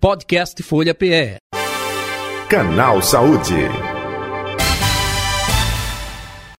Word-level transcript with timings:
Podcast 0.00 0.62
Folha 0.62 0.94
PE. 0.94 1.36
Canal 2.48 3.02
Saúde. 3.02 3.52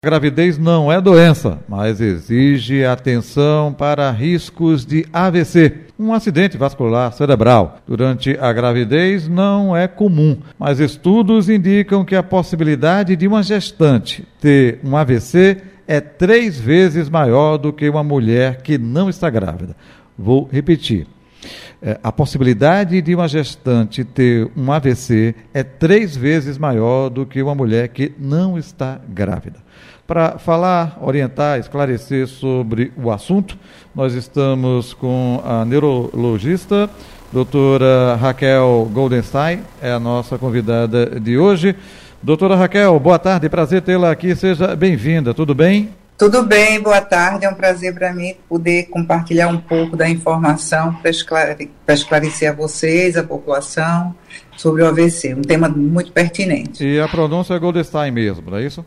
A 0.02 0.06
gravidez 0.06 0.58
não 0.58 0.92
é 0.92 1.00
doença, 1.00 1.58
mas 1.66 2.02
exige 2.02 2.84
atenção 2.84 3.72
para 3.72 4.10
riscos 4.10 4.84
de 4.84 5.06
AVC, 5.10 5.86
um 5.98 6.12
acidente 6.12 6.58
vascular 6.58 7.14
cerebral. 7.14 7.78
Durante 7.88 8.36
a 8.38 8.52
gravidez 8.52 9.26
não 9.26 9.74
é 9.74 9.88
comum, 9.88 10.36
mas 10.58 10.78
estudos 10.78 11.48
indicam 11.48 12.04
que 12.04 12.14
a 12.14 12.22
possibilidade 12.22 13.16
de 13.16 13.26
uma 13.26 13.42
gestante 13.42 14.28
ter 14.38 14.80
um 14.84 14.94
AVC 14.94 15.62
é 15.88 15.98
três 15.98 16.60
vezes 16.60 17.08
maior 17.08 17.56
do 17.56 17.72
que 17.72 17.88
uma 17.88 18.04
mulher 18.04 18.60
que 18.60 18.76
não 18.76 19.08
está 19.08 19.30
grávida. 19.30 19.74
Vou 20.18 20.46
repetir. 20.52 21.06
É, 21.82 21.98
a 22.02 22.12
possibilidade 22.12 23.00
de 23.00 23.14
uma 23.14 23.26
gestante 23.26 24.04
ter 24.04 24.50
um 24.56 24.70
AVC 24.70 25.34
é 25.54 25.62
três 25.62 26.16
vezes 26.16 26.58
maior 26.58 27.08
do 27.08 27.24
que 27.24 27.42
uma 27.42 27.54
mulher 27.54 27.88
que 27.88 28.12
não 28.18 28.58
está 28.58 29.00
grávida. 29.08 29.58
Para 30.06 30.38
falar, 30.38 30.98
orientar, 31.00 31.58
esclarecer 31.58 32.26
sobre 32.26 32.92
o 32.96 33.10
assunto, 33.10 33.56
nós 33.94 34.12
estamos 34.12 34.92
com 34.92 35.40
a 35.44 35.64
neurologista, 35.64 36.90
doutora 37.32 38.16
Raquel 38.16 38.90
Goldenstein, 38.92 39.60
é 39.80 39.92
a 39.92 40.00
nossa 40.00 40.36
convidada 40.36 41.20
de 41.20 41.38
hoje. 41.38 41.76
Doutora 42.22 42.56
Raquel, 42.56 42.98
boa 42.98 43.18
tarde, 43.18 43.48
prazer 43.48 43.82
tê-la 43.82 44.10
aqui, 44.10 44.34
seja 44.34 44.74
bem-vinda, 44.76 45.32
tudo 45.32 45.54
bem? 45.54 45.99
Tudo 46.20 46.42
bem, 46.42 46.78
boa 46.82 47.00
tarde. 47.00 47.46
É 47.46 47.48
um 47.48 47.54
prazer 47.54 47.94
para 47.94 48.12
mim 48.12 48.34
poder 48.46 48.90
compartilhar 48.90 49.48
um 49.48 49.56
pouco 49.56 49.96
da 49.96 50.06
informação 50.06 50.92
para 50.96 51.10
esclare 51.10 51.70
esclarecer 51.88 52.50
a 52.50 52.52
vocês, 52.52 53.16
a 53.16 53.22
população, 53.22 54.14
sobre 54.54 54.82
o 54.82 54.86
AVC. 54.86 55.32
Um 55.32 55.40
tema 55.40 55.66
muito 55.66 56.12
pertinente. 56.12 56.84
E 56.84 57.00
a 57.00 57.08
pronúncia 57.08 57.54
é 57.54 57.58
Goldstein 57.58 58.10
mesmo, 58.10 58.50
não 58.50 58.58
é 58.58 58.66
isso? 58.66 58.84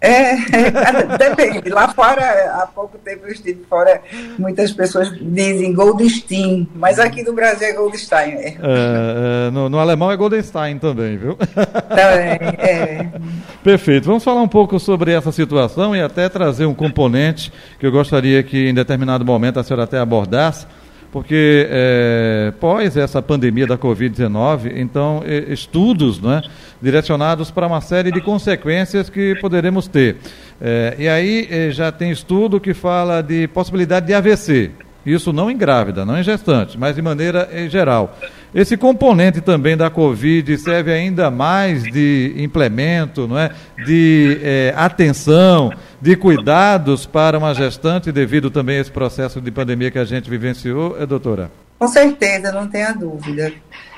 É, 0.00 0.34
depende. 1.18 1.68
Lá 1.68 1.88
fora, 1.88 2.22
há 2.54 2.66
pouco 2.66 2.96
tempo 2.98 3.26
eu 3.26 3.32
estive 3.32 3.64
fora, 3.68 4.00
muitas 4.38 4.72
pessoas 4.72 5.12
dizem 5.20 5.74
Goldstein, 5.74 6.66
mas 6.74 6.98
aqui 6.98 7.22
no 7.22 7.34
Brasil 7.34 7.68
é 7.68 7.72
Goldstein. 7.74 8.32
É. 8.32 8.56
É, 8.62 9.50
no, 9.50 9.68
no, 9.68 9.78
alemão 9.78 10.10
é 10.10 10.16
Goldenstein 10.16 10.78
também, 10.78 11.18
viu? 11.18 11.36
Também, 11.36 12.38
é. 12.58 13.08
Perfeito. 13.62 14.06
Vamos 14.06 14.24
falar 14.24 14.40
um 14.40 14.48
pouco 14.48 14.80
sobre 14.80 15.12
essa 15.12 15.30
situação 15.30 15.94
e 15.94 16.00
até 16.00 16.28
trazer 16.28 16.64
um 16.64 16.74
componente 16.74 17.52
que 17.78 17.86
eu 17.86 17.92
gostaria 17.92 18.42
que 18.42 18.68
em 18.68 18.74
determinado 18.74 19.24
momento 19.24 19.60
a 19.60 19.62
senhora 19.62 19.84
até 19.84 19.98
abordasse 19.98 20.66
porque 21.12 21.66
é, 21.68 22.52
pós 22.60 22.96
essa 22.96 23.20
pandemia 23.20 23.66
da 23.66 23.76
Covid-19, 23.76 24.72
então 24.76 25.22
estudos 25.48 26.20
né, 26.20 26.42
direcionados 26.80 27.50
para 27.50 27.66
uma 27.66 27.80
série 27.80 28.12
de 28.12 28.20
consequências 28.20 29.10
que 29.10 29.34
poderemos 29.40 29.88
ter. 29.88 30.16
É, 30.60 30.94
e 30.98 31.08
aí 31.08 31.72
já 31.72 31.90
tem 31.90 32.10
estudo 32.10 32.60
que 32.60 32.74
fala 32.74 33.22
de 33.22 33.48
possibilidade 33.48 34.06
de 34.06 34.14
AVC, 34.14 34.70
isso 35.04 35.32
não 35.32 35.50
em 35.50 35.56
grávida, 35.56 36.04
não 36.04 36.18
em 36.18 36.22
gestante, 36.22 36.78
mas 36.78 36.96
de 36.96 37.02
maneira 37.02 37.48
geral. 37.68 38.16
Esse 38.54 38.76
componente 38.76 39.40
também 39.40 39.76
da 39.76 39.88
Covid 39.88 40.58
serve 40.58 40.92
ainda 40.92 41.30
mais 41.30 41.84
de 41.84 42.34
implemento, 42.36 43.28
não 43.28 43.38
é? 43.38 43.50
de 43.84 44.40
é, 44.42 44.74
atenção, 44.76 45.72
de 46.00 46.16
cuidados 46.16 47.06
para 47.06 47.38
uma 47.38 47.54
gestante, 47.54 48.10
devido 48.10 48.50
também 48.50 48.78
a 48.78 48.80
esse 48.80 48.90
processo 48.90 49.40
de 49.40 49.50
pandemia 49.50 49.90
que 49.90 49.98
a 49.98 50.04
gente 50.04 50.28
vivenciou, 50.28 50.96
é, 51.00 51.06
doutora? 51.06 51.50
Com 51.78 51.86
certeza, 51.86 52.50
não 52.52 52.66
tenha 52.66 52.92
dúvida, 52.92 53.52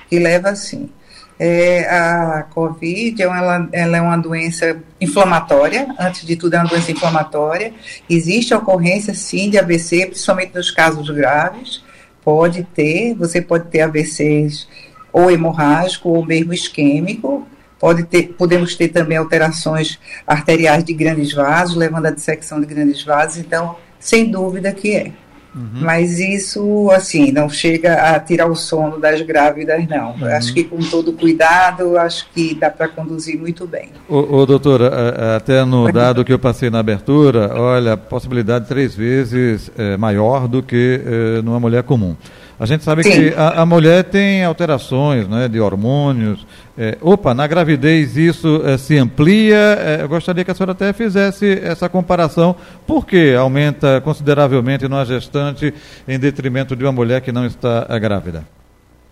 que 0.09 0.19
leva 0.19 0.55
sim. 0.55 0.91
É, 1.39 1.89
a 1.89 2.47
COVID 2.51 3.21
ela, 3.23 3.69
ela, 3.73 3.97
é 3.97 4.01
uma 4.01 4.17
doença 4.17 4.81
inflamatória, 5.01 5.89
antes 5.99 6.25
de 6.25 6.37
tudo 6.37 6.55
é 6.55 6.59
uma 6.59 6.69
doença 6.69 6.93
inflamatória. 6.93 7.73
Existe 8.09 8.55
ocorrência, 8.55 9.15
sim, 9.15 9.51
de 9.51 9.59
AVC, 9.59 10.07
principalmente 10.07 10.55
nos 10.55 10.71
casos 10.71 11.09
graves. 11.11 11.83
Pode 12.25 12.63
ter, 12.75 13.15
você 13.15 13.41
pode 13.41 13.69
ter 13.69 13.81
AVCs 13.81 14.69
ou 15.13 15.31
hemorrágico 15.31 16.11
ou 16.11 16.25
mesmo 16.25 16.53
isquêmico. 16.53 17.47
Pode 17.79 18.05
ter, 18.05 18.35
podemos 18.35 18.77
ter 18.77 18.89
também 18.89 19.19
alterações 19.19 19.99
arteriais 20.25 20.85
de 20.85 20.93
grandes 20.93 21.33
vasos, 21.33 21.75
levando 21.75 22.07
à 22.07 22.11
dissecção 22.11 22.61
de 22.61 22.67
grandes 22.67 23.03
vasos. 23.03 23.39
Então, 23.39 23.77
sem 23.99 24.31
dúvida 24.31 24.73
que 24.73 24.95
é. 24.95 25.13
Uhum. 25.55 25.81
Mas 25.83 26.19
isso, 26.19 26.91
assim, 26.91 27.31
não 27.31 27.49
chega 27.49 27.95
a 27.95 28.19
tirar 28.19 28.47
o 28.47 28.55
sono 28.55 28.99
das 28.99 29.21
grávidas, 29.21 29.87
não. 29.87 30.13
Uhum. 30.13 30.27
Acho 30.27 30.55
que 30.55 30.65
com 30.65 30.79
todo 30.79 31.13
cuidado, 31.13 31.99
acho 31.99 32.27
que 32.35 32.55
dá 32.55 32.71
para 32.71 32.89
conduzir 32.89 33.39
muito 33.39 33.67
bem. 33.67 33.91
Ô, 34.09 34.39
ô, 34.39 34.47
doutora, 34.47 35.37
até 35.37 35.65
no 35.65 35.93
dado 35.93 36.25
que 36.25 36.33
eu 36.33 36.39
passei 36.39 36.71
na 36.71 36.79
abertura, 36.79 37.53
olha, 37.55 37.93
a 37.93 37.97
possibilidade 37.97 38.67
três 38.67 38.95
vezes 38.95 39.71
é, 39.77 39.97
maior 39.97 40.49
do 40.49 40.63
que 40.63 41.01
é, 41.05 41.43
numa 41.43 41.61
mulher 41.61 41.83
comum. 41.83 42.17
A 42.63 42.65
gente 42.65 42.85
sabe 42.85 43.03
Sim. 43.03 43.11
que 43.11 43.35
a, 43.35 43.63
a, 43.63 43.67
mulher 43.67 44.05
tem 44.05 44.45
alterações 44.45 45.27
né, 45.27 45.49
de 45.49 45.59
hormônios. 45.59 46.47
É, 46.79 46.97
opa, 47.01 47.35
na 47.35 47.45
gravidez 47.45 48.17
isso 48.17 48.63
é, 48.65 48.79
se 48.79 48.97
amplia. 48.97 49.57
É, 49.57 49.99
eu 50.03 50.09
gostaria 50.09 50.45
que 50.45 50.51
a 50.53 50.55
senhora 50.55 50.71
até 50.71 50.93
fizesse 50.93 51.59
essa 51.61 51.89
comparação. 51.89 52.55
Por 52.87 53.05
que 53.05 53.35
aumenta 53.35 54.01
consideravelmente 54.03 54.87
numa 54.87 55.05
gestante 55.05 55.75
em 56.07 56.17
detrimento 56.21 56.77
de 56.77 56.85
uma 56.85 56.93
mulher 56.93 57.21
que 57.21 57.33
não 57.33 57.45
está 57.45 57.85
grávida? 57.99 58.47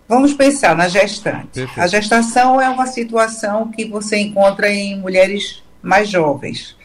Vamos 0.07 0.33
pensar 0.33 0.73
na 0.73 0.87
gestante. 0.87 1.49
Perfeito. 1.55 1.81
A 1.81 1.87
gestação 1.87 2.61
é 2.61 2.69
uma 2.69 2.87
situação 2.87 3.69
que 3.69 3.83
você 3.83 4.17
encontra 4.17 4.69
em 4.69 4.97
mulheres 4.97 5.61
mais 5.81 6.07
jovens. 6.07 6.77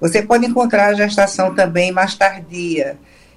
Você 0.00 0.22
pode 0.22 0.46
encontrar 0.46 0.86
a 0.86 0.94
gestação 0.94 1.54
também 1.54 1.92
mais 1.92 2.14
tardia 2.14 2.96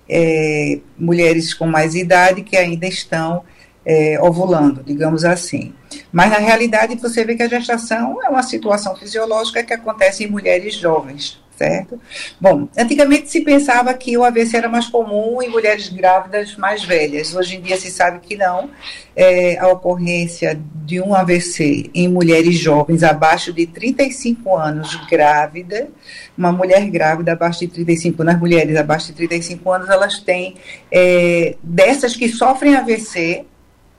é, 0.10 0.80
mulheres 0.98 1.54
com 1.54 1.68
mais 1.68 1.96
idade 1.96 2.42
que 2.42 2.56
ainda 2.56 2.88
estão 2.88 3.44
é, 3.86 4.20
ovulando, 4.22 4.84
digamos 4.84 5.24
assim. 5.24 5.74
Mas 6.12 6.30
na 6.30 6.38
realidade 6.38 6.96
você 6.96 7.24
vê 7.24 7.36
que 7.36 7.44
a 7.44 7.48
gestação 7.48 8.22
é 8.24 8.30
uma 8.30 8.44
situação 8.44 8.96
fisiológica 8.96 9.64
que 9.64 9.74
acontece 9.74 10.24
em 10.24 10.28
mulheres 10.28 10.76
jovens, 10.76 11.42
certo? 11.58 12.00
Bom, 12.40 12.68
antigamente 12.78 13.30
se 13.30 13.42
pensava 13.42 13.94
que 13.94 14.16
o 14.18 14.24
AVC 14.24 14.58
era 14.58 14.70
mais 14.70 14.88
comum 14.88 15.42
em 15.42 15.50
mulheres 15.50 15.90
grávidas 15.90 16.56
mais 16.56 16.84
velhas. 16.84 17.36
Hoje 17.36 17.56
em 17.56 17.62
dia 17.62 17.78
se 17.78 17.90
sabe 17.90 18.20
que 18.20 18.36
não. 18.36 18.70
É, 19.16 19.58
a 19.58 19.68
ocorrência 19.68 20.60
de 20.86 21.02
um 21.02 21.16
AVC 21.16 21.90
em 21.94 22.08
mulheres 22.08 22.56
jovens 22.56 23.02
abaixo 23.02 23.52
de 23.52 23.66
35 23.66 24.56
anos 24.56 24.96
grávida, 25.10 25.90
uma 26.38 26.52
mulher 26.52 26.88
grávida 26.92 27.32
abaixo 27.32 27.62
de 27.62 27.68
35 27.70 28.22
anos, 28.22 28.36
as 28.36 28.40
mulheres 28.40 28.78
abaixo 28.78 29.08
de 29.08 29.14
35 29.14 29.72
anos, 29.72 29.90
elas 29.90 30.20
têm, 30.20 30.56
é, 30.92 31.56
dessas 31.64 32.16
que 32.16 32.30
sofrem 32.30 32.76
AVC, 32.76 33.46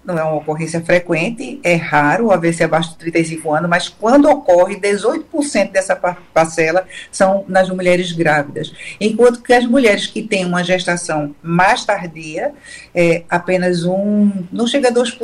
não 0.09 0.19
é 0.19 0.25
uma 0.25 0.37
ocorrência 0.37 0.81
frequente, 0.81 1.61
é 1.63 1.75
raro 1.75 2.27
o 2.27 2.33
AVC 2.33 2.65
abaixo 2.65 2.93
de 2.93 2.97
35 2.97 3.55
anos, 3.55 3.69
mas 3.69 3.89
quando 3.91 4.27
ocorre, 4.27 4.81
18% 4.81 5.71
dessa 5.71 5.95
parcela 5.95 6.87
são 7.13 7.45
nas 7.47 7.69
mulheres 7.69 8.13
grávidas. 8.13 8.73
Enquanto 8.99 9.43
que 9.43 9.53
as 9.53 9.67
mulheres 9.67 10.07
que 10.07 10.23
têm 10.23 10.47
uma 10.47 10.65
gestação 10.65 11.35
mais 11.43 11.85
tardia, 11.85 12.55
é, 12.95 13.25
apenas 13.29 13.85
um, 13.85 14.33
não 14.51 14.67
chega 14.67 14.89
a 14.89 14.93
2%, 14.93 15.19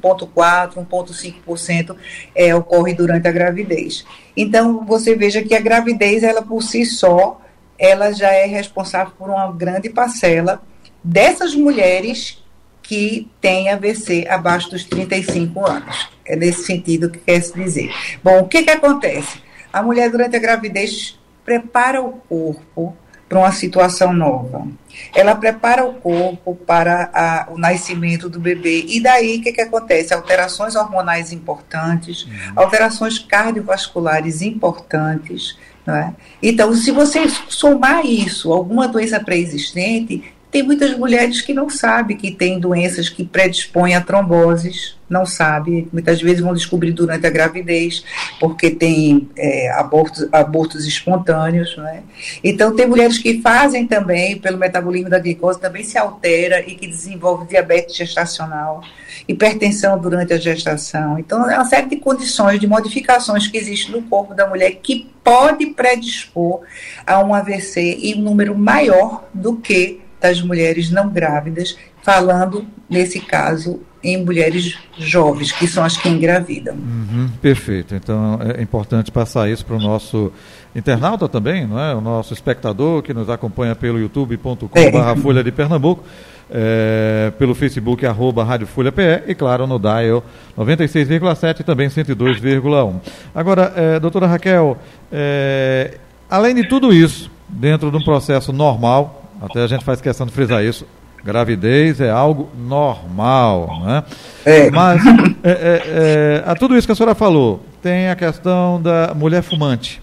1,4%, 0.00 0.74
1,5% 0.74 1.96
é, 2.34 2.52
ocorre 2.52 2.94
durante 2.94 3.28
a 3.28 3.32
gravidez. 3.32 4.04
Então, 4.36 4.84
você 4.84 5.14
veja 5.14 5.40
que 5.40 5.54
a 5.54 5.60
gravidez, 5.60 6.24
ela 6.24 6.42
por 6.42 6.62
si 6.62 6.84
só, 6.84 7.40
ela 7.78 8.12
já 8.12 8.32
é 8.32 8.46
responsável 8.46 9.12
por 9.16 9.30
uma 9.30 9.52
grande 9.52 9.88
parcela 9.88 10.60
dessas 11.04 11.54
mulheres 11.54 12.44
que 12.86 13.28
tem 13.40 13.68
AVC 13.70 14.26
abaixo 14.28 14.70
dos 14.70 14.84
35 14.84 15.66
anos. 15.66 16.08
É 16.24 16.36
nesse 16.36 16.64
sentido 16.64 17.10
que 17.10 17.18
quer 17.18 17.40
se 17.40 17.52
dizer. 17.54 17.92
Bom, 18.22 18.40
o 18.40 18.48
que, 18.48 18.62
que 18.62 18.70
acontece? 18.70 19.40
A 19.72 19.82
mulher, 19.82 20.10
durante 20.10 20.36
a 20.36 20.40
gravidez, 20.40 21.18
prepara 21.44 22.00
o 22.02 22.12
corpo 22.28 22.96
para 23.28 23.38
uma 23.38 23.52
situação 23.52 24.12
nova. 24.12 24.66
Ela 25.14 25.34
prepara 25.34 25.84
o 25.84 25.94
corpo 25.94 26.54
para 26.54 27.10
a, 27.12 27.52
o 27.52 27.58
nascimento 27.58 28.28
do 28.28 28.38
bebê. 28.38 28.84
E 28.88 29.00
daí, 29.00 29.38
o 29.38 29.42
que, 29.42 29.52
que 29.52 29.60
acontece? 29.60 30.14
Alterações 30.14 30.76
hormonais 30.76 31.32
importantes, 31.32 32.24
uhum. 32.24 32.52
alterações 32.54 33.18
cardiovasculares 33.18 34.42
importantes. 34.42 35.58
Não 35.84 35.94
é? 35.94 36.14
Então, 36.42 36.74
se 36.74 36.90
você 36.90 37.28
somar 37.48 38.04
isso, 38.04 38.52
alguma 38.52 38.88
doença 38.88 39.20
pré-existente, 39.20 40.35
tem 40.56 40.62
muitas 40.62 40.96
mulheres 40.96 41.42
que 41.42 41.52
não 41.52 41.68
sabem 41.68 42.16
que 42.16 42.30
tem 42.30 42.58
doenças 42.58 43.10
que 43.10 43.22
predispõem 43.22 43.94
a 43.94 44.00
tromboses, 44.00 44.96
não 45.06 45.26
sabe, 45.26 45.86
muitas 45.92 46.22
vezes 46.22 46.40
vão 46.40 46.54
descobrir 46.54 46.92
durante 46.92 47.26
a 47.26 47.30
gravidez, 47.30 48.02
porque 48.40 48.70
tem 48.70 49.28
é, 49.36 49.70
abortos, 49.72 50.26
abortos 50.32 50.86
espontâneos, 50.86 51.76
né? 51.76 52.04
Então 52.42 52.74
tem 52.74 52.86
mulheres 52.86 53.18
que 53.18 53.42
fazem 53.42 53.86
também, 53.86 54.38
pelo 54.38 54.56
metabolismo 54.56 55.10
da 55.10 55.18
glicose, 55.18 55.60
também 55.60 55.84
se 55.84 55.98
altera 55.98 56.60
e 56.66 56.74
que 56.74 56.86
desenvolve 56.86 57.46
diabetes 57.46 57.94
gestacional, 57.94 58.80
hipertensão 59.28 59.98
durante 59.98 60.32
a 60.32 60.38
gestação. 60.38 61.18
Então 61.18 61.50
é 61.50 61.56
uma 61.56 61.66
série 61.66 61.86
de 61.86 61.96
condições, 61.96 62.58
de 62.58 62.66
modificações 62.66 63.46
que 63.46 63.58
existem 63.58 63.92
no 63.92 64.00
corpo 64.04 64.32
da 64.32 64.48
mulher 64.48 64.70
que 64.82 65.06
pode 65.22 65.66
predispor 65.66 66.62
a 67.06 67.22
um 67.22 67.34
AVC 67.34 67.98
em 68.00 68.18
um 68.18 68.22
número 68.22 68.56
maior 68.56 69.28
do 69.34 69.56
que 69.58 70.05
das 70.26 70.42
mulheres 70.42 70.90
não 70.90 71.08
grávidas, 71.08 71.76
falando 72.02 72.66
nesse 72.90 73.20
caso 73.20 73.80
em 74.02 74.24
mulheres 74.24 74.76
jovens, 74.98 75.50
que 75.52 75.66
são 75.66 75.84
as 75.84 75.96
que 75.96 76.08
engravidam. 76.08 76.74
Uhum, 76.74 77.28
perfeito. 77.40 77.94
Então 77.94 78.38
é 78.56 78.62
importante 78.62 79.10
passar 79.10 79.48
isso 79.48 79.64
para 79.64 79.76
o 79.76 79.80
nosso 79.80 80.32
internauta 80.74 81.28
também, 81.28 81.66
não 81.66 81.78
é? 81.78 81.94
O 81.94 82.00
nosso 82.00 82.32
espectador 82.32 83.02
que 83.02 83.14
nos 83.14 83.30
acompanha 83.30 83.74
pelo 83.74 83.98
youtube.com.br 83.98 84.78
é. 84.78 85.16
Folha 85.16 85.42
de 85.42 85.50
Pernambuco, 85.50 86.04
é, 86.50 87.32
pelo 87.38 87.54
Facebook 87.54 88.04
arroba 88.06 88.44
Rádio 88.44 88.66
Folha 88.66 88.92
PE 88.92 89.24
e 89.26 89.34
claro 89.34 89.66
no 89.66 89.78
Dial 89.78 90.22
96,7 90.56 91.60
e 91.60 91.64
também 91.64 91.88
102,1. 91.88 93.00
Agora, 93.34 93.72
é, 93.74 93.98
doutora 93.98 94.26
Raquel, 94.26 94.76
é, 95.10 95.98
além 96.30 96.54
de 96.54 96.68
tudo 96.68 96.92
isso, 96.92 97.30
dentro 97.48 97.90
de 97.90 97.96
um 97.96 98.02
processo 98.02 98.52
normal, 98.52 99.25
até 99.40 99.62
a 99.62 99.66
gente 99.66 99.84
faz 99.84 100.00
questão 100.00 100.26
de 100.26 100.32
frisar 100.32 100.64
isso, 100.64 100.86
Gravidez 101.26 102.00
é 102.00 102.08
algo 102.08 102.48
normal, 102.56 103.80
né? 103.84 104.04
É. 104.44 104.70
Mas 104.70 105.04
é, 105.42 105.50
é, 105.50 105.82
é, 105.84 106.44
a 106.46 106.54
tudo 106.54 106.76
isso 106.78 106.86
que 106.86 106.92
a 106.92 106.94
senhora 106.94 107.16
falou, 107.16 107.60
tem 107.82 108.08
a 108.08 108.14
questão 108.14 108.80
da 108.80 109.12
mulher 109.12 109.42
fumante, 109.42 110.00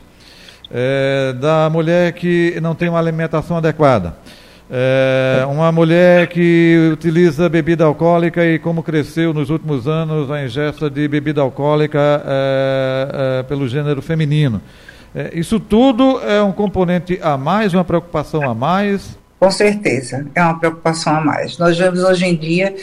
é, 0.70 1.34
da 1.40 1.70
mulher 1.70 2.12
que 2.12 2.60
não 2.62 2.76
tem 2.76 2.90
uma 2.90 3.00
alimentação 3.00 3.56
adequada, 3.56 4.18
é, 4.70 5.46
uma 5.48 5.72
mulher 5.72 6.28
que 6.28 6.90
utiliza 6.92 7.48
bebida 7.48 7.86
alcoólica 7.86 8.46
e 8.46 8.60
como 8.60 8.84
cresceu 8.84 9.34
nos 9.34 9.50
últimos 9.50 9.88
anos 9.88 10.30
a 10.30 10.44
ingesta 10.44 10.90
de 10.90 11.08
bebida 11.08 11.40
alcoólica 11.40 12.22
pelo 13.48 13.66
gênero 13.68 14.02
feminino. 14.02 14.62
isso 15.34 15.58
tudo 15.58 16.20
é 16.22 16.44
um 16.44 16.52
componente 16.52 17.18
a 17.22 17.38
mais, 17.38 17.74
uma 17.74 17.86
preocupação 17.86 18.44
a 18.44 18.54
mais 18.54 19.23
com 19.44 19.52
certeza, 19.52 20.26
é 20.34 20.42
uma 20.42 20.58
preocupação 20.58 21.18
a 21.18 21.20
mais. 21.20 21.58
Nós 21.58 21.78
vemos 21.78 22.02
hoje 22.02 22.26
em 22.26 22.34
dia 22.34 22.74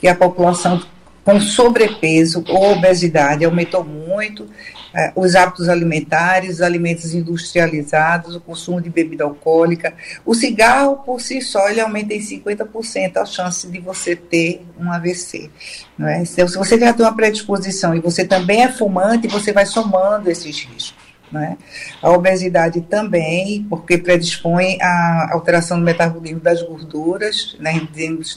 que 0.00 0.08
a 0.08 0.16
população 0.16 0.82
com 1.24 1.40
sobrepeso 1.40 2.42
ou 2.48 2.72
obesidade 2.72 3.44
aumentou 3.44 3.84
muito, 3.84 4.48
eh, 4.92 5.12
os 5.14 5.36
hábitos 5.36 5.68
alimentares, 5.68 6.56
os 6.56 6.60
alimentos 6.60 7.14
industrializados, 7.14 8.34
o 8.34 8.40
consumo 8.40 8.80
de 8.80 8.90
bebida 8.90 9.22
alcoólica. 9.22 9.94
O 10.26 10.34
cigarro, 10.34 10.96
por 11.06 11.20
si 11.20 11.40
só, 11.40 11.68
ele 11.68 11.80
aumenta 11.80 12.12
em 12.12 12.20
50% 12.20 13.18
a 13.18 13.24
chance 13.24 13.68
de 13.68 13.78
você 13.78 14.16
ter 14.16 14.66
um 14.76 14.90
AVC. 14.90 15.48
Não 15.96 16.08
é? 16.08 16.20
Então, 16.22 16.48
se 16.48 16.58
você 16.58 16.76
já 16.76 16.92
tem 16.92 17.06
uma 17.06 17.14
predisposição 17.14 17.94
e 17.94 18.00
você 18.00 18.24
também 18.24 18.64
é 18.64 18.72
fumante, 18.72 19.28
você 19.28 19.52
vai 19.52 19.66
somando 19.66 20.28
esses 20.28 20.64
riscos. 20.64 20.97
Né? 21.30 21.58
A 22.02 22.10
obesidade 22.10 22.80
também, 22.82 23.66
porque 23.68 23.98
predispõe 23.98 24.78
à 24.80 25.30
alteração 25.32 25.78
do 25.78 25.84
metabolismo 25.84 26.40
das 26.40 26.62
gorduras. 26.62 27.56
Né? 27.60 27.86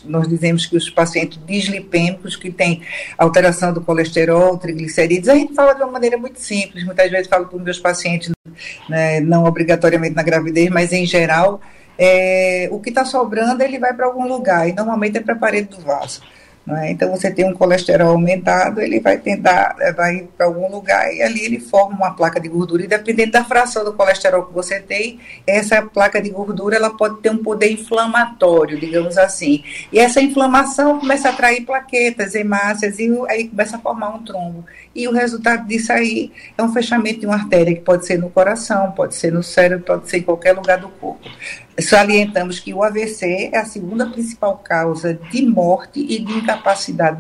Nós 0.06 0.28
dizemos 0.28 0.66
que 0.66 0.76
os 0.76 0.90
pacientes 0.90 1.40
dislipêmicos, 1.46 2.36
que 2.36 2.52
têm 2.52 2.82
alteração 3.18 3.74
do 3.74 3.82
colesterol, 3.82 4.58
triglicerídeos, 4.58 5.30
a 5.30 5.36
gente 5.36 5.54
fala 5.54 5.74
de 5.74 5.82
uma 5.82 5.92
maneira 5.92 6.18
muito 6.18 6.40
simples. 6.40 6.84
Muitas 6.84 7.10
vezes 7.10 7.28
falo 7.28 7.48
para 7.48 7.58
os 7.58 7.64
meus 7.64 7.80
pacientes, 7.80 8.32
né, 8.90 9.20
não 9.22 9.46
obrigatoriamente 9.46 10.16
na 10.16 10.24
gravidez, 10.24 10.70
mas 10.70 10.92
em 10.92 11.06
geral, 11.06 11.62
é, 11.98 12.68
o 12.72 12.80
que 12.80 12.90
está 12.90 13.06
sobrando 13.06 13.64
ele 13.64 13.80
vai 13.80 13.94
para 13.94 14.06
algum 14.06 14.28
lugar, 14.28 14.68
e 14.68 14.74
normalmente 14.74 15.18
é 15.18 15.22
para 15.22 15.36
a 15.36 15.38
parede 15.38 15.70
do 15.70 15.82
vaso. 15.82 16.22
É? 16.78 16.92
Então, 16.92 17.10
você 17.12 17.32
tem 17.32 17.46
um 17.46 17.54
colesterol 17.54 18.10
aumentado, 18.10 18.82
ele 18.82 19.00
vai 19.00 19.18
tentar, 19.18 19.76
vai 19.96 20.28
para 20.38 20.46
algum 20.46 20.70
lugar 20.70 21.14
e 21.14 21.22
ali 21.22 21.44
ele 21.44 21.60
forma 21.60 21.96
uma 21.96 22.12
placa 22.12 22.40
de 22.40 22.48
gordura. 22.48 22.84
E 22.84 22.88
dependendo 22.88 23.32
da 23.32 23.44
fração 23.44 23.84
do 23.84 23.94
colesterol 23.94 24.46
que 24.46 24.54
você 24.54 24.80
tem, 24.80 25.20
essa 25.46 25.82
placa 25.82 26.22
de 26.22 26.30
gordura 26.30 26.76
ela 26.76 26.92
pode 26.92 27.20
ter 27.22 27.30
um 27.30 27.38
poder 27.38 27.72
inflamatório, 27.72 28.80
digamos 28.80 29.18
assim. 29.18 29.64
E 29.92 30.00
essa 30.00 30.22
inflamação 30.22 31.00
começa 31.00 31.30
a 31.30 31.32
atrair 31.32 31.66
plaquetas, 31.66 32.36
hemácias, 32.36 33.00
e 33.00 33.10
aí 33.28 33.48
começa 33.48 33.78
a 33.78 33.80
formar 33.80 34.10
um 34.10 34.24
trombo. 34.24 34.66
E 34.94 35.08
o 35.08 35.12
resultado 35.12 35.68
disso 35.68 35.92
aí 35.92 36.32
é 36.58 36.64
um 36.64 36.74
fechamento 36.74 37.22
de 37.22 37.26
uma 37.26 37.36
artéria, 37.36 37.74
que 37.74 37.82
pode 37.82 38.06
ser 38.06 38.18
no 38.18 38.30
coração, 38.30 38.92
pode 38.92 39.16
ser 39.16 39.32
no 39.32 39.44
cérebro, 39.44 39.86
pode 39.86 40.10
ser 40.10 40.18
em 40.18 40.24
qualquer 40.24 40.54
lugar 40.54 40.78
do 40.78 40.90
corpo. 40.90 41.30
Salientamos 41.80 42.60
que 42.60 42.74
o 42.74 42.84
AVC 42.84 43.50
é 43.54 43.58
a 43.58 43.66
segunda 43.66 44.06
principal 44.06 44.58
causa 44.58 45.14
de 45.14 45.46
morte 45.46 46.00
e 46.00 46.20
de 46.20 46.34
incapacidade 46.34 46.61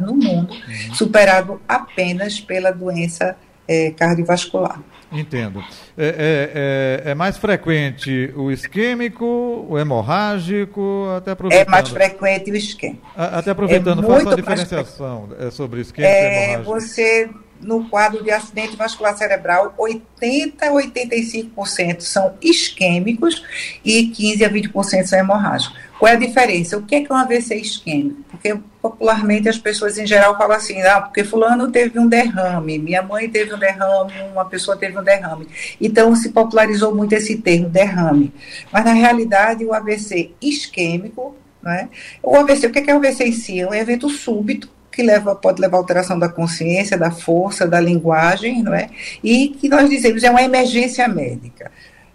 no 0.01 0.15
mundo, 0.15 0.53
uhum. 0.53 0.95
superado 0.95 1.61
apenas 1.67 2.39
pela 2.39 2.71
doença 2.71 3.35
é, 3.67 3.91
cardiovascular. 3.91 4.79
Entendo. 5.11 5.61
É, 5.97 6.05
é, 6.05 7.05
é, 7.05 7.11
é, 7.11 7.15
mais 7.15 7.37
frequente 7.37 8.31
o 8.33 8.49
isquêmico, 8.49 9.25
o 9.69 9.77
hemorrágico, 9.77 11.07
até 11.17 11.31
aproveitando. 11.31 11.67
É 11.67 11.69
mais 11.69 11.89
frequente 11.89 12.49
o 12.49 12.55
isquêmico. 12.55 13.05
Até 13.15 13.51
aproveitando, 13.51 14.03
é 14.03 14.07
faça 14.07 14.31
a 14.31 14.35
diferenciação 14.35 15.29
é, 15.37 15.51
sobre 15.51 15.81
isquêmico 15.81 16.13
e 16.13 16.17
é, 16.17 16.53
hemorrágico. 16.53 16.71
Você 16.71 17.29
no 17.61 17.87
quadro 17.89 18.23
de 18.23 18.31
acidente 18.31 18.75
vascular 18.75 19.17
cerebral, 19.17 19.73
80 19.77 20.65
a 20.65 20.71
85% 20.71 22.01
são 22.01 22.33
isquêmicos 22.41 23.43
e 23.83 24.07
15 24.07 24.45
a 24.45 24.49
20% 24.49 25.05
são 25.05 25.19
hemorrágicos. 25.19 25.77
Qual 25.99 26.11
é 26.11 26.15
a 26.15 26.19
diferença? 26.19 26.77
O 26.77 26.81
que 26.81 26.95
é, 26.95 27.01
que 27.01 27.11
é 27.11 27.15
um 27.15 27.17
AVC 27.17 27.55
isquêmico? 27.55 28.23
Porque 28.29 28.57
popularmente 28.81 29.47
as 29.47 29.59
pessoas 29.59 29.99
em 29.99 30.07
geral 30.07 30.35
falam 30.35 30.57
assim, 30.57 30.81
ah, 30.81 30.99
porque 30.99 31.23
fulano 31.23 31.71
teve 31.71 31.99
um 31.99 32.07
derrame, 32.07 32.79
minha 32.79 33.03
mãe 33.03 33.29
teve 33.29 33.53
um 33.53 33.59
derrame, 33.59 34.11
uma 34.31 34.45
pessoa 34.45 34.75
teve 34.75 34.97
um 34.97 35.03
derrame. 35.03 35.47
Então 35.79 36.15
se 36.15 36.29
popularizou 36.29 36.95
muito 36.95 37.13
esse 37.13 37.37
termo, 37.37 37.69
derrame. 37.69 38.33
Mas 38.71 38.83
na 38.83 38.93
realidade 38.93 39.63
o 39.63 39.73
AVC 39.73 40.31
isquêmico, 40.41 41.35
né? 41.61 41.89
o 42.23 42.35
AVC, 42.35 42.65
o 42.65 42.71
que 42.71 42.79
é, 42.79 42.81
que 42.81 42.89
é 42.89 42.95
o 42.95 42.97
AVC 42.97 43.23
em 43.25 43.31
si? 43.31 43.59
É 43.59 43.67
um 43.67 43.73
evento 43.73 44.09
súbito 44.09 44.67
que 44.91 45.01
leva, 45.01 45.35
pode 45.35 45.61
levar 45.61 45.77
à 45.77 45.79
alteração 45.79 46.19
da 46.19 46.27
consciência, 46.27 46.97
da 46.97 47.11
força, 47.11 47.67
da 47.67 47.79
linguagem, 47.79 48.61
não 48.61 48.73
é? 48.73 48.89
E 49.23 49.49
que 49.49 49.69
nós 49.69 49.89
dizemos 49.89 50.23
é 50.23 50.29
uma 50.29 50.43
emergência 50.43 51.07
médica. 51.07 51.71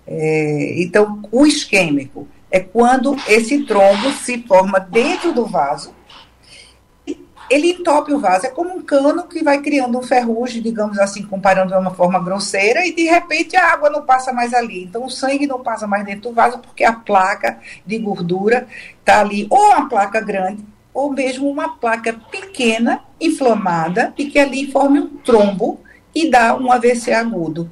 É, 0.07 0.75
então, 0.77 1.21
o 1.33 1.47
isquêmico 1.47 2.29
é 2.51 2.61
quando 2.61 3.17
esse 3.27 3.65
trombo 3.65 4.13
se 4.13 4.43
forma 4.43 4.79
dentro 4.79 5.33
do 5.33 5.47
vaso, 5.47 5.95
ele 7.49 7.71
entope 7.71 8.13
o 8.13 8.19
vaso, 8.19 8.47
é 8.47 8.51
como 8.51 8.75
um 8.75 8.83
cano 8.83 9.25
que 9.29 9.43
vai 9.43 9.61
criando 9.61 9.99
um 9.99 10.03
ferrugem, 10.03 10.61
digamos 10.61 10.99
assim, 10.99 11.23
comparando 11.23 11.73
de 11.73 11.79
uma 11.79 11.93
forma 11.93 12.19
grosseira, 12.19 12.85
e 12.85 12.93
de 12.93 13.05
repente 13.05 13.57
a 13.57 13.73
água 13.73 13.89
não 13.89 14.05
passa 14.05 14.33
mais 14.33 14.53
ali. 14.53 14.83
Então 14.83 15.05
o 15.05 15.11
sangue 15.11 15.47
não 15.47 15.63
passa 15.63 15.87
mais 15.87 16.05
dentro 16.05 16.23
do 16.23 16.33
vaso 16.33 16.59
porque 16.59 16.83
a 16.83 16.93
placa 16.93 17.59
de 17.85 17.99
gordura 17.99 18.67
está 18.99 19.21
ali, 19.21 19.47
ou 19.49 19.65
uma 19.71 19.89
placa 19.89 20.21
grande, 20.21 20.65
ou 20.97 21.13
mesmo 21.13 21.47
uma 21.51 21.77
placa 21.77 22.15
pequena, 22.31 23.03
inflamada, 23.21 24.15
e 24.17 24.25
que 24.25 24.39
ali 24.39 24.73
forme 24.73 24.99
um 24.99 25.09
trombo 25.19 25.79
e 26.15 26.31
dá 26.31 26.57
um 26.57 26.73
AVC 26.73 27.13
agudo. 27.13 27.71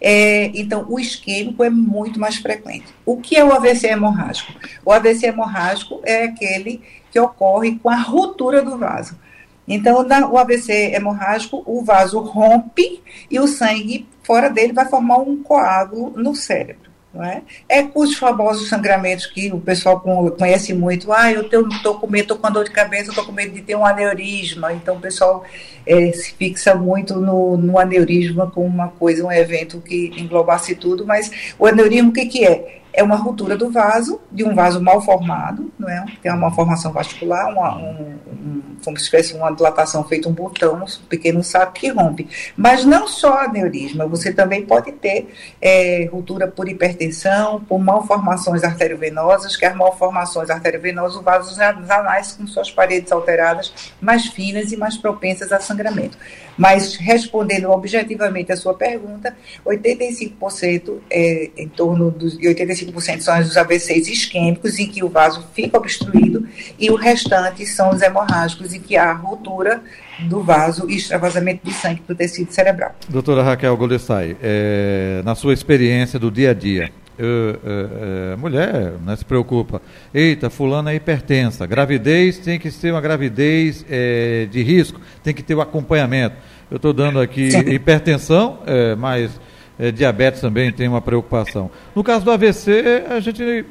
É, 0.00 0.46
então, 0.52 0.84
o 0.88 0.98
isquêmico 0.98 1.62
é 1.62 1.70
muito 1.70 2.18
mais 2.18 2.34
frequente. 2.36 2.86
O 3.04 3.18
que 3.18 3.36
é 3.36 3.44
o 3.44 3.52
AVC 3.52 3.86
hemorrágico? 3.86 4.52
O 4.84 4.92
AVC 4.92 5.26
hemorrágico 5.26 6.00
é 6.02 6.24
aquele 6.24 6.82
que 7.12 7.20
ocorre 7.20 7.78
com 7.78 7.88
a 7.88 7.94
ruptura 7.94 8.60
do 8.64 8.76
vaso. 8.76 9.16
Então, 9.68 10.02
na, 10.02 10.28
o 10.28 10.36
AVC 10.36 10.92
hemorrágico, 10.92 11.62
o 11.64 11.84
vaso 11.84 12.18
rompe 12.18 13.00
e 13.30 13.38
o 13.38 13.46
sangue 13.46 14.08
fora 14.24 14.50
dele 14.50 14.72
vai 14.72 14.86
formar 14.86 15.18
um 15.18 15.40
coágulo 15.40 16.12
no 16.16 16.34
cérebro. 16.34 16.85
É? 17.22 17.42
é 17.68 17.88
os 17.94 18.16
famosos 18.16 18.68
sangramentos 18.68 19.26
que 19.26 19.52
o 19.52 19.60
pessoal 19.60 20.00
conhece 20.38 20.72
muito. 20.74 21.12
Ah, 21.12 21.32
eu 21.32 21.42
estou 21.42 21.98
com 21.98 22.06
medo, 22.06 22.22
estou 22.22 22.36
com 22.38 22.50
dor 22.50 22.64
de 22.64 22.70
cabeça, 22.70 23.10
estou 23.10 23.24
com 23.24 23.32
medo 23.32 23.52
de 23.52 23.62
ter 23.62 23.74
um 23.74 23.84
aneurisma. 23.84 24.72
Então 24.72 24.96
o 24.96 25.00
pessoal 25.00 25.44
é, 25.86 26.12
se 26.12 26.32
fixa 26.34 26.74
muito 26.74 27.16
no, 27.16 27.56
no 27.56 27.78
aneurisma 27.78 28.50
como 28.50 28.66
uma 28.66 28.88
coisa, 28.88 29.24
um 29.24 29.32
evento 29.32 29.80
que 29.80 30.12
englobasse 30.16 30.74
tudo. 30.74 31.06
Mas 31.06 31.30
o 31.58 31.66
aneurisma, 31.66 32.10
o 32.10 32.12
que, 32.12 32.26
que 32.26 32.44
é? 32.44 32.80
É 32.96 33.02
uma 33.02 33.16
ruptura 33.16 33.58
do 33.58 33.70
vaso, 33.70 34.18
de 34.32 34.42
um 34.42 34.54
vaso 34.54 34.82
mal 34.82 35.02
formado, 35.02 35.70
não 35.78 35.86
é? 35.86 36.06
Tem 36.22 36.32
uma 36.32 36.40
malformação 36.40 36.90
vascular, 36.90 37.52
uma, 37.52 37.76
um, 37.76 38.18
um, 38.26 38.62
como 38.82 38.96
se 38.98 39.04
tivesse 39.04 39.34
uma 39.34 39.50
dilatação 39.50 40.02
feita 40.02 40.30
um 40.30 40.32
botão, 40.32 40.82
um 40.82 41.06
pequeno 41.06 41.44
saco 41.44 41.74
que 41.74 41.90
rompe. 41.90 42.26
Mas 42.56 42.86
não 42.86 43.06
só 43.06 43.40
aneurisma, 43.40 44.06
você 44.06 44.32
também 44.32 44.64
pode 44.64 44.92
ter 44.92 45.28
é, 45.60 46.08
ruptura 46.10 46.48
por 46.48 46.70
hipertensão, 46.70 47.60
por 47.60 47.78
malformações 47.78 48.64
arteriovenosas, 48.64 49.56
que 49.56 49.66
as 49.66 49.76
malformações 49.76 50.48
arteriovenosas, 50.48 51.18
o 51.18 51.22
vaso 51.22 51.60
anais 51.60 52.32
com 52.32 52.46
suas 52.46 52.70
paredes 52.70 53.12
alteradas, 53.12 53.92
mais 54.00 54.26
finas 54.28 54.72
e 54.72 54.76
mais 54.76 54.96
propensas 54.96 55.52
a 55.52 55.60
sangramento. 55.60 56.16
Mas 56.56 56.96
respondendo 56.96 57.70
objetivamente 57.70 58.50
a 58.50 58.56
sua 58.56 58.72
pergunta, 58.72 59.36
85% 59.66 60.98
é 61.10 61.50
em 61.56 61.68
torno 61.68 62.10
dos 62.10 62.38
85% 62.38 62.85
são 63.20 63.38
os 63.40 63.56
AVCs 63.56 64.08
isquêmicos 64.08 64.78
em 64.78 64.86
que 64.86 65.02
o 65.02 65.08
vaso 65.08 65.44
fica 65.54 65.76
obstruído 65.76 66.46
e 66.78 66.90
o 66.90 66.96
restante 66.96 67.64
são 67.66 67.90
os 67.90 68.02
hemorrágicos 68.02 68.74
em 68.74 68.80
que 68.80 68.96
há 68.96 69.12
ruptura 69.12 69.82
do 70.20 70.42
vaso 70.42 70.88
e 70.88 70.96
extravasamento 70.96 71.66
de 71.66 71.72
sangue 71.72 72.00
para 72.00 72.12
o 72.12 72.16
tecido 72.16 72.52
cerebral. 72.52 72.94
Doutora 73.08 73.42
Raquel 73.42 73.76
Golessai, 73.76 74.36
é, 74.42 75.22
na 75.24 75.34
sua 75.34 75.52
experiência 75.52 76.18
do 76.18 76.30
dia 76.30 76.50
a 76.50 76.54
dia, 76.54 76.90
a 77.18 78.32
é, 78.32 78.36
mulher 78.36 78.92
né, 79.04 79.16
se 79.16 79.24
preocupa. 79.24 79.80
Eita, 80.12 80.50
fulana 80.50 80.92
é 80.92 80.96
hipertensa. 80.96 81.66
Gravidez 81.66 82.38
tem 82.38 82.58
que 82.58 82.70
ser 82.70 82.92
uma 82.92 83.00
gravidez 83.00 83.84
é, 83.88 84.46
de 84.50 84.62
risco, 84.62 85.00
tem 85.22 85.32
que 85.32 85.42
ter 85.42 85.54
o 85.54 85.60
acompanhamento. 85.60 86.36
Eu 86.70 86.76
estou 86.76 86.92
dando 86.92 87.20
aqui 87.20 87.50
Sim. 87.50 87.60
hipertensão, 87.70 88.58
é, 88.66 88.94
mas 88.96 89.30
é, 89.78 89.90
diabetes 89.90 90.40
também 90.40 90.72
tem 90.72 90.88
uma 90.88 91.00
preocupação. 91.00 91.70
No 91.94 92.02
caso 92.02 92.24
do 92.24 92.30
AVC, 92.30 93.04
a 93.08 93.20
gente 93.20 93.42
é, 93.42 93.64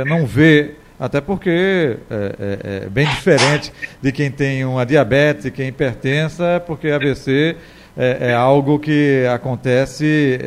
é, 0.00 0.04
não 0.04 0.26
vê, 0.26 0.72
até 0.98 1.20
porque 1.20 1.96
é, 2.10 2.88
bem 2.90 3.06
diferente 3.06 3.72
de 4.00 4.12
quem 4.12 4.30
tem 4.30 4.64
uma 4.64 4.84
diabetes 4.84 5.44
e 5.46 5.50
quem 5.50 5.68
hipertensa, 5.68 6.62
porque 6.66 6.88
AVC 6.88 7.56
é, 7.96 8.32
algo 8.34 8.78
que 8.78 9.24
acontece 9.32 10.38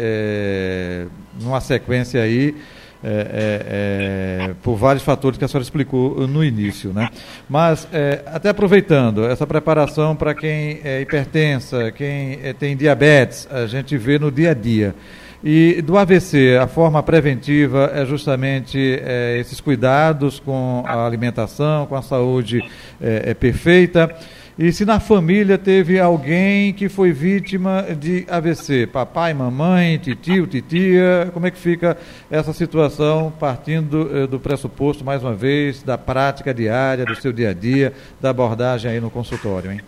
numa 1.40 1.62
sequência 1.62 2.22
aí 2.22 2.56
é, 3.04 3.10
é, 3.10 4.50
é, 4.50 4.54
por 4.62 4.76
vários 4.76 5.04
fatores 5.04 5.38
que 5.38 5.46
a 5.46 5.48
senhora 5.48 5.64
explicou 5.64 6.28
no 6.28 6.44
início. 6.44 6.92
Né? 6.92 7.10
Mas, 7.50 7.88
é, 7.94 8.24
até 8.26 8.50
aproveitando, 8.50 9.26
essa 9.26 9.48
preparação 9.48 10.16
para 10.16 10.34
quem 10.34 10.82
é 10.84 11.02
hipertensa, 11.02 11.92
quem 11.92 12.40
é, 12.44 12.54
tem 12.54 12.76
diabetes, 12.76 13.48
a 13.52 13.66
gente 13.68 13.98
vê 13.98 14.20
no 14.20 14.32
dia 14.32 14.52
a 14.52 14.54
dia. 14.54 14.96
E 15.42 15.82
do 15.82 15.98
AVC, 15.98 16.58
a 16.62 16.68
forma 16.68 17.02
preventiva 17.02 17.90
é 17.94 18.06
justamente 18.06 19.00
é, 19.02 19.38
esses 19.40 19.62
cuidados 19.62 20.38
com 20.38 20.84
a 20.86 21.06
alimentação, 21.06 21.86
com 21.86 21.96
a 21.96 22.02
saúde 22.02 22.62
é, 23.00 23.34
perfeita. 23.34 24.14
E 24.62 24.74
se 24.74 24.84
na 24.84 25.00
família 25.00 25.58
teve 25.58 25.98
alguém 25.98 26.74
que 26.74 26.90
foi 26.90 27.14
vítima 27.14 27.96
de 27.98 28.26
AVC, 28.30 28.88
papai, 28.88 29.34
mamãe, 29.34 29.98
titio, 29.98 30.46
titia, 30.46 31.32
como 31.34 31.48
é 31.48 31.52
que 31.52 31.58
fica 31.58 31.96
essa 32.30 32.52
situação 32.52 33.32
partindo 33.40 34.12
eh, 34.14 34.28
do 34.28 34.38
pressuposto, 34.38 35.06
mais 35.06 35.24
uma 35.24 35.34
vez, 35.34 35.82
da 35.82 35.98
prática 35.98 36.54
diária, 36.54 37.06
do 37.06 37.16
seu 37.16 37.32
dia 37.32 37.52
a 37.52 37.54
dia, 37.54 37.94
da 38.20 38.32
abordagem 38.32 38.92
aí 38.92 39.00
no 39.00 39.10
consultório, 39.10 39.72
hein? 39.72 39.80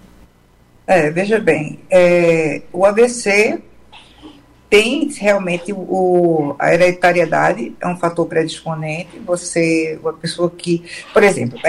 É, 0.87 1.11
veja 1.11 1.37
bem, 1.37 1.81
é, 1.89 2.61
o 2.71 2.85
AVC 2.85 3.59
tem 4.71 5.09
realmente 5.19 5.73
o, 5.73 6.55
a 6.57 6.73
hereditariedade 6.73 7.75
é 7.81 7.85
um 7.85 7.97
fator 7.97 8.25
predisponente. 8.25 9.19
Você, 9.25 9.99
uma 10.01 10.13
pessoa 10.13 10.49
que, 10.49 10.81
por 11.11 11.21
exemplo, 11.23 11.59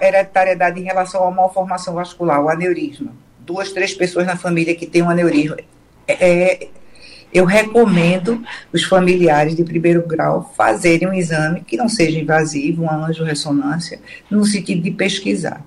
hereditariedade 0.00 0.78
em 0.78 0.84
relação 0.84 1.26
a 1.26 1.30
malformação 1.32 1.94
vascular, 1.94 2.40
o 2.40 2.48
aneurisma. 2.48 3.12
Duas, 3.40 3.72
três 3.72 3.92
pessoas 3.92 4.28
na 4.28 4.36
família 4.36 4.76
que 4.76 4.86
têm 4.86 5.02
um 5.02 5.10
aneurisma. 5.10 5.56
É, 6.06 6.68
eu 7.34 7.44
recomendo 7.44 8.40
os 8.72 8.84
familiares 8.84 9.56
de 9.56 9.64
primeiro 9.64 10.06
grau 10.06 10.54
fazerem 10.56 11.08
um 11.08 11.12
exame 11.12 11.62
que 11.62 11.76
não 11.76 11.88
seja 11.88 12.20
invasivo, 12.20 12.84
uma 12.84 13.08
angiorressonância, 13.08 13.98
no 14.30 14.46
sentido 14.46 14.82
de 14.82 14.92
pesquisar. 14.92 15.66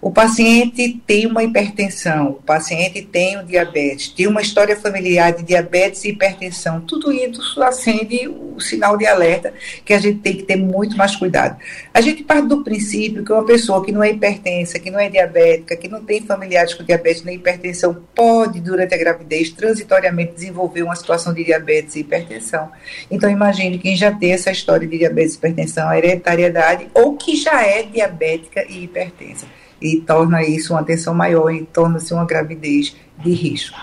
O 0.00 0.10
paciente 0.10 1.00
tem 1.06 1.26
uma 1.26 1.42
hipertensão, 1.42 2.28
o 2.28 2.42
paciente 2.42 3.00
tem 3.00 3.38
um 3.38 3.44
diabetes, 3.44 4.08
tem 4.08 4.26
uma 4.26 4.42
história 4.42 4.76
familiar 4.76 5.32
de 5.32 5.42
diabetes 5.42 6.04
e 6.04 6.10
hipertensão, 6.10 6.82
tudo 6.82 7.10
isso 7.10 7.62
acende 7.62 8.28
o 8.28 8.60
sinal 8.60 8.98
de 8.98 9.06
alerta 9.06 9.54
que 9.84 9.94
a 9.94 9.98
gente 9.98 10.18
tem 10.18 10.36
que 10.36 10.42
ter 10.42 10.56
muito 10.56 10.96
mais 10.98 11.16
cuidado. 11.16 11.56
A 11.94 12.00
gente 12.02 12.22
parte 12.22 12.46
do 12.46 12.62
princípio 12.62 13.24
que 13.24 13.32
uma 13.32 13.44
pessoa 13.46 13.82
que 13.82 13.90
não 13.90 14.02
é 14.02 14.10
hipertensa, 14.10 14.78
que 14.78 14.90
não 14.90 15.00
é 15.00 15.08
diabética, 15.08 15.76
que 15.76 15.88
não 15.88 16.04
tem 16.04 16.20
familiares 16.20 16.74
com 16.74 16.84
diabetes 16.84 17.24
nem 17.24 17.36
hipertensão, 17.36 17.96
pode, 18.14 18.60
durante 18.60 18.94
a 18.94 18.98
gravidez, 18.98 19.50
transitoriamente 19.50 20.34
desenvolver 20.34 20.82
uma 20.82 20.94
situação 20.94 21.32
de 21.32 21.42
diabetes 21.42 21.96
e 21.96 22.00
hipertensão. 22.00 22.70
Então, 23.10 23.30
imagine 23.30 23.78
quem 23.78 23.96
já 23.96 24.12
tem 24.12 24.32
essa 24.32 24.50
história 24.50 24.86
de 24.86 24.98
diabetes 24.98 25.34
e 25.34 25.38
hipertensão, 25.38 25.88
a 25.88 25.96
hereditariedade, 25.96 26.88
ou 26.92 27.16
que 27.16 27.34
já 27.34 27.62
é 27.62 27.82
diabética 27.82 28.64
e 28.68 28.84
hipertensa 28.84 29.46
e 29.80 30.00
torna 30.00 30.42
isso 30.42 30.72
uma 30.72 30.80
atenção 30.80 31.14
maior 31.14 31.50
e 31.50 31.64
torna-se 31.64 32.12
uma 32.12 32.24
gravidez 32.24 32.96
de 33.18 33.32
risco. 33.32 33.78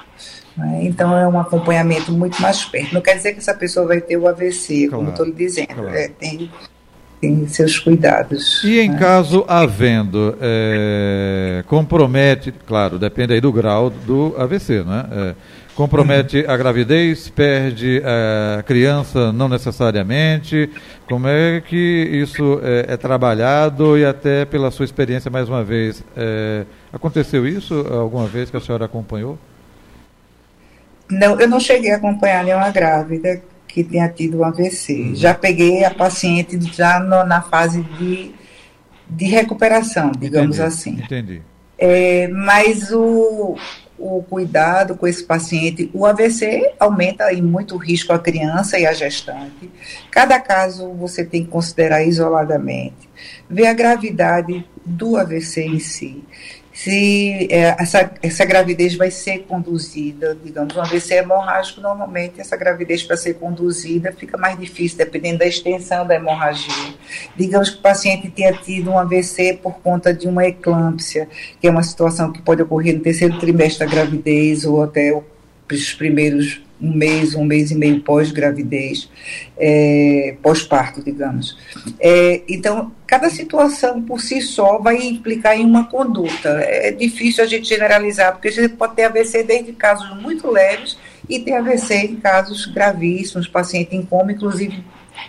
Né? 0.55 0.81
Então 0.83 1.17
é 1.17 1.27
um 1.27 1.39
acompanhamento 1.39 2.11
muito 2.11 2.41
mais 2.41 2.63
perto. 2.65 2.93
Não 2.93 3.01
quer 3.01 3.15
dizer 3.15 3.33
que 3.33 3.39
essa 3.39 3.53
pessoa 3.53 3.87
vai 3.87 4.01
ter 4.01 4.17
o 4.17 4.27
AVC, 4.27 4.87
claro, 4.87 4.97
como 4.97 5.09
estou 5.09 5.25
lhe 5.25 5.33
dizendo. 5.33 5.73
Claro. 5.73 5.89
É, 5.89 6.07
tem, 6.07 6.51
tem 7.19 7.47
seus 7.47 7.79
cuidados. 7.79 8.63
E 8.63 8.79
em 8.79 8.89
né? 8.89 8.97
caso 8.97 9.45
havendo, 9.47 10.37
é, 10.41 11.63
compromete, 11.67 12.53
claro, 12.65 12.99
depende 12.99 13.33
aí 13.33 13.41
do 13.41 13.51
grau 13.51 13.89
do 13.89 14.35
AVC, 14.37 14.83
né? 14.83 15.05
É, 15.11 15.35
compromete 15.75 16.45
a 16.47 16.55
gravidez, 16.55 17.29
perde 17.29 18.01
a 18.05 18.63
criança 18.63 19.31
não 19.31 19.49
necessariamente. 19.49 20.69
Como 21.07 21.27
é 21.27 21.61
que 21.61 21.75
isso 22.11 22.59
é, 22.63 22.93
é 22.93 22.97
trabalhado 22.97 23.97
e 23.97 24.05
até 24.05 24.45
pela 24.45 24.71
sua 24.71 24.85
experiência 24.85 25.29
mais 25.29 25.49
uma 25.49 25.63
vez, 25.63 26.03
é, 26.15 26.65
aconteceu 26.91 27.47
isso 27.47 27.85
alguma 27.91 28.27
vez 28.27 28.49
que 28.49 28.57
a 28.57 28.61
senhora 28.61 28.85
acompanhou? 28.85 29.37
Não, 31.09 31.39
eu 31.39 31.47
não 31.47 31.59
cheguei 31.59 31.91
a 31.91 31.97
acompanhar 31.97 32.43
nenhuma 32.43 32.71
grávida 32.71 33.41
que 33.67 33.83
tenha 33.83 34.07
tido 34.07 34.39
um 34.39 34.43
AVC. 34.43 34.93
Uhum. 34.93 35.15
Já 35.15 35.33
peguei 35.33 35.83
a 35.83 35.91
paciente 35.91 36.59
já 36.73 36.99
no, 36.99 37.25
na 37.25 37.41
fase 37.41 37.81
de, 37.81 38.31
de 39.09 39.25
recuperação, 39.25 40.11
digamos 40.11 40.57
entendi, 40.57 40.67
assim. 40.67 40.91
Entendi. 40.91 41.41
É, 41.77 42.27
mas 42.27 42.91
o, 42.91 43.57
o 44.03 44.21
cuidado 44.21 44.95
com 44.95 45.07
esse 45.07 45.23
paciente. 45.23 45.89
O 45.93 46.05
AVC 46.05 46.73
aumenta 46.77 47.31
em 47.33 47.41
muito 47.41 47.77
risco 47.77 48.11
a 48.11 48.19
criança 48.19 48.77
e 48.77 48.85
a 48.85 48.91
gestante. 48.91 49.71
Cada 50.11 50.39
caso 50.39 50.91
você 50.93 51.23
tem 51.23 51.45
que 51.45 51.49
considerar 51.49 52.03
isoladamente. 52.03 53.09
Ver 53.49 53.67
a 53.67 53.73
gravidade 53.73 54.67
do 54.85 55.15
AVC 55.15 55.61
em 55.61 55.79
si 55.79 56.23
se 56.73 57.47
é, 57.51 57.75
essa, 57.79 58.11
essa 58.21 58.43
gravidez 58.43 58.95
vai 58.95 59.11
ser 59.11 59.45
conduzida, 59.47 60.35
digamos, 60.43 60.75
um 60.75 60.81
AVC 60.81 61.13
hemorrágico, 61.15 61.79
normalmente 61.79 62.41
essa 62.41 62.57
gravidez 62.57 63.03
para 63.03 63.15
ser 63.15 63.35
conduzida 63.35 64.11
fica 64.11 64.37
mais 64.37 64.59
difícil, 64.59 64.97
dependendo 64.97 65.37
da 65.37 65.45
extensão 65.45 66.05
da 66.05 66.15
hemorragia. 66.15 66.95
Digamos 67.37 67.69
que 67.69 67.77
o 67.77 67.81
paciente 67.81 68.27
tenha 68.31 68.51
tido 68.53 68.89
um 68.89 68.97
AVC 68.97 69.59
por 69.61 69.75
conta 69.79 70.11
de 70.11 70.27
uma 70.27 70.47
eclâmpsia, 70.47 71.29
que 71.61 71.67
é 71.67 71.69
uma 71.69 71.83
situação 71.83 72.31
que 72.31 72.41
pode 72.41 72.63
ocorrer 72.63 72.95
no 72.95 73.01
terceiro 73.01 73.37
trimestre 73.39 73.85
da 73.85 73.91
gravidez 73.91 74.65
ou 74.65 74.81
até 74.81 75.13
os 75.71 75.93
primeiros 75.93 76.63
um 76.83 76.93
mês, 76.93 77.33
um 77.33 77.45
mês 77.45 77.71
e 77.71 77.75
meio 77.75 78.01
pós-gravidez, 78.01 79.09
é, 79.57 80.35
pós-parto, 80.41 81.01
digamos. 81.01 81.57
É, 81.99 82.41
então, 82.47 82.91
cada 83.07 83.29
situação 83.29 84.01
por 84.01 84.19
si 84.19 84.41
só 84.41 84.77
vai 84.79 84.97
implicar 84.97 85.57
em 85.57 85.65
uma 85.65 85.85
conduta. 85.85 86.49
É 86.49 86.91
difícil 86.91 87.43
a 87.43 87.47
gente 87.47 87.67
generalizar, 87.67 88.33
porque 88.33 88.49
a 88.49 88.51
gente 88.51 88.75
pode 88.75 88.95
ter 88.95 89.03
AVC 89.03 89.43
desde 89.43 89.71
casos 89.71 90.21
muito 90.21 90.51
leves 90.51 90.97
e 91.29 91.39
ter 91.39 91.53
AVC 91.53 91.95
em 91.95 92.15
casos 92.17 92.65
gravíssimos, 92.65 93.47
paciente 93.47 93.95
em 93.95 94.03
coma, 94.03 94.33
inclusive 94.33 94.83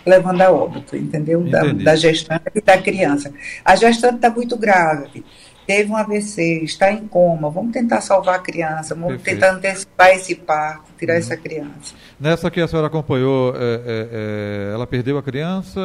levando 0.05 0.41
a 0.41 0.51
óbito, 0.51 0.97
entendeu? 0.97 1.41
Da, 1.43 1.71
da, 1.71 1.95
gestante 1.95 2.43
e 2.53 2.61
da 2.61 2.77
criança. 2.77 3.31
A 3.63 3.75
gestante 3.75 4.15
está 4.15 4.29
muito 4.29 4.57
grave 4.57 5.23
teve 5.65 5.91
um 5.91 5.95
AVC, 5.95 6.63
está 6.63 6.91
em 6.91 7.07
coma, 7.07 7.49
vamos 7.49 7.71
tentar 7.71 8.01
salvar 8.01 8.35
a 8.35 8.39
criança, 8.39 8.95
vamos 8.95 9.15
Perfeito. 9.15 9.39
tentar 9.39 9.53
antecipar 9.55 10.09
esse 10.11 10.35
parto, 10.35 10.83
tirar 10.97 11.13
uhum. 11.13 11.19
essa 11.19 11.37
criança. 11.37 11.95
Nessa 12.19 12.51
que 12.51 12.61
a 12.61 12.67
senhora 12.67 12.87
acompanhou, 12.87 13.53
é, 13.55 13.59
é, 13.59 14.09
é, 14.11 14.73
ela 14.73 14.87
perdeu 14.87 15.17
a 15.17 15.23
criança? 15.23 15.79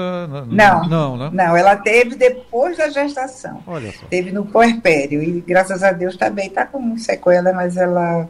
Não, 0.49 0.89
não, 0.89 1.17
né? 1.17 1.31
não, 1.33 1.57
ela 1.57 1.77
teve 1.77 2.15
depois 2.15 2.77
da 2.77 2.89
gestação. 2.89 3.63
Olha 3.67 3.93
só. 3.93 4.07
Teve 4.09 4.31
no 4.31 4.45
puerpério 4.47 5.23
e 5.23 5.41
graças 5.41 5.83
a 5.83 5.93
Deus 5.93 6.17
também 6.17 6.47
está 6.47 6.67
com 6.67 6.97
sequela, 6.97 7.53
mas 7.53 7.77
ela 7.77 8.29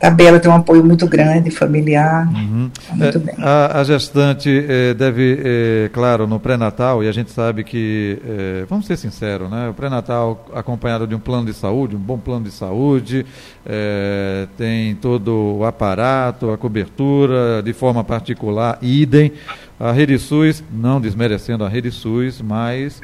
Também 0.00 0.28
ela 0.28 0.40
tem 0.40 0.50
um 0.50 0.54
apoio 0.54 0.82
muito 0.82 1.06
grande, 1.06 1.50
familiar. 1.50 2.26
Uhum. 2.32 2.70
Tá 2.88 2.94
muito 2.96 3.18
é, 3.18 3.20
bem. 3.20 3.34
A, 3.38 3.80
a 3.80 3.84
gestante 3.84 4.64
é, 4.66 4.94
deve, 4.94 5.38
é, 5.44 5.90
claro, 5.92 6.26
no 6.26 6.40
pré-natal, 6.40 7.04
e 7.04 7.08
a 7.08 7.12
gente 7.12 7.30
sabe 7.30 7.62
que, 7.62 8.18
é, 8.26 8.64
vamos 8.66 8.86
ser 8.86 8.96
sinceros, 8.96 9.50
né? 9.50 9.68
O 9.68 9.74
pré-natal 9.74 10.46
acompanhado 10.54 11.06
de 11.06 11.14
um 11.14 11.18
plano 11.18 11.44
de 11.44 11.52
saúde, 11.52 11.96
um 11.96 11.98
bom 11.98 12.18
plano 12.18 12.46
de 12.46 12.50
saúde, 12.50 13.26
tem 14.56 14.94
todo 14.94 15.58
o 15.58 15.64
aparato, 15.66 16.50
a 16.50 16.56
cobertura, 16.56 17.62
de 17.62 17.74
forma 17.74 18.02
particular, 18.02 18.78
idem. 18.80 19.32
A 19.78 19.92
Rede 19.92 20.18
SUS, 20.18 20.64
não 20.72 20.98
desmerecendo 20.98 21.62
a 21.64 21.68
Rede 21.68 21.90
SUS, 21.90 22.40
mas 22.40 23.00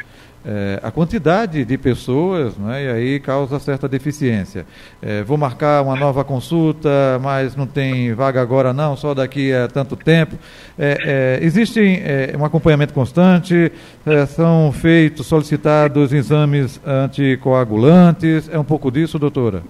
é, 0.47 0.79
a 0.81 0.93
quantidade 0.93 1.65
de 1.65 1.76
pessoas, 1.76 2.57
né, 2.57 2.85
e 2.85 2.88
aí 2.88 3.21
causa 3.21 3.59
certa 3.59 3.88
deficiência. 3.88 4.65
É, 5.03 5.25
vou 5.25 5.37
marcar 5.37 5.83
uma 5.83 5.97
nova 5.97 6.23
consulta, 6.25 6.88
mas 7.21 7.57
não 7.57 7.67
tem 7.67 8.15
vaga 8.15 8.41
agora 8.41 8.73
não, 8.73 8.97
só 8.97 9.12
daqui 9.12 9.53
a 9.53 9.67
tanto 9.67 9.97
tempo. 9.97 10.37
É, 10.79 11.38
é 11.41 11.45
existe 11.45 11.81
é, 11.81 12.35
um 12.38 12.45
acompanhamento 12.45 12.95
constante, 12.95 13.73
é, 14.07 14.25
são 14.26 14.71
feitos, 14.73 15.26
solicitados 15.26 16.12
exames 16.12 16.81
anticoagulantes, 16.87 18.49
é 18.49 18.59
um 18.59 18.65
pouco 18.65 18.91
disso, 18.91 19.19
doutora? 19.19 19.62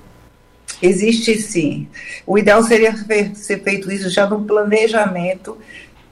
Existe 0.82 1.36
sim. 1.36 1.88
O 2.26 2.36
ideal 2.36 2.62
seria 2.62 2.94
ser 3.34 3.62
feito 3.62 3.90
isso 3.90 4.10
já 4.10 4.26
no 4.26 4.42
planejamento 4.42 5.56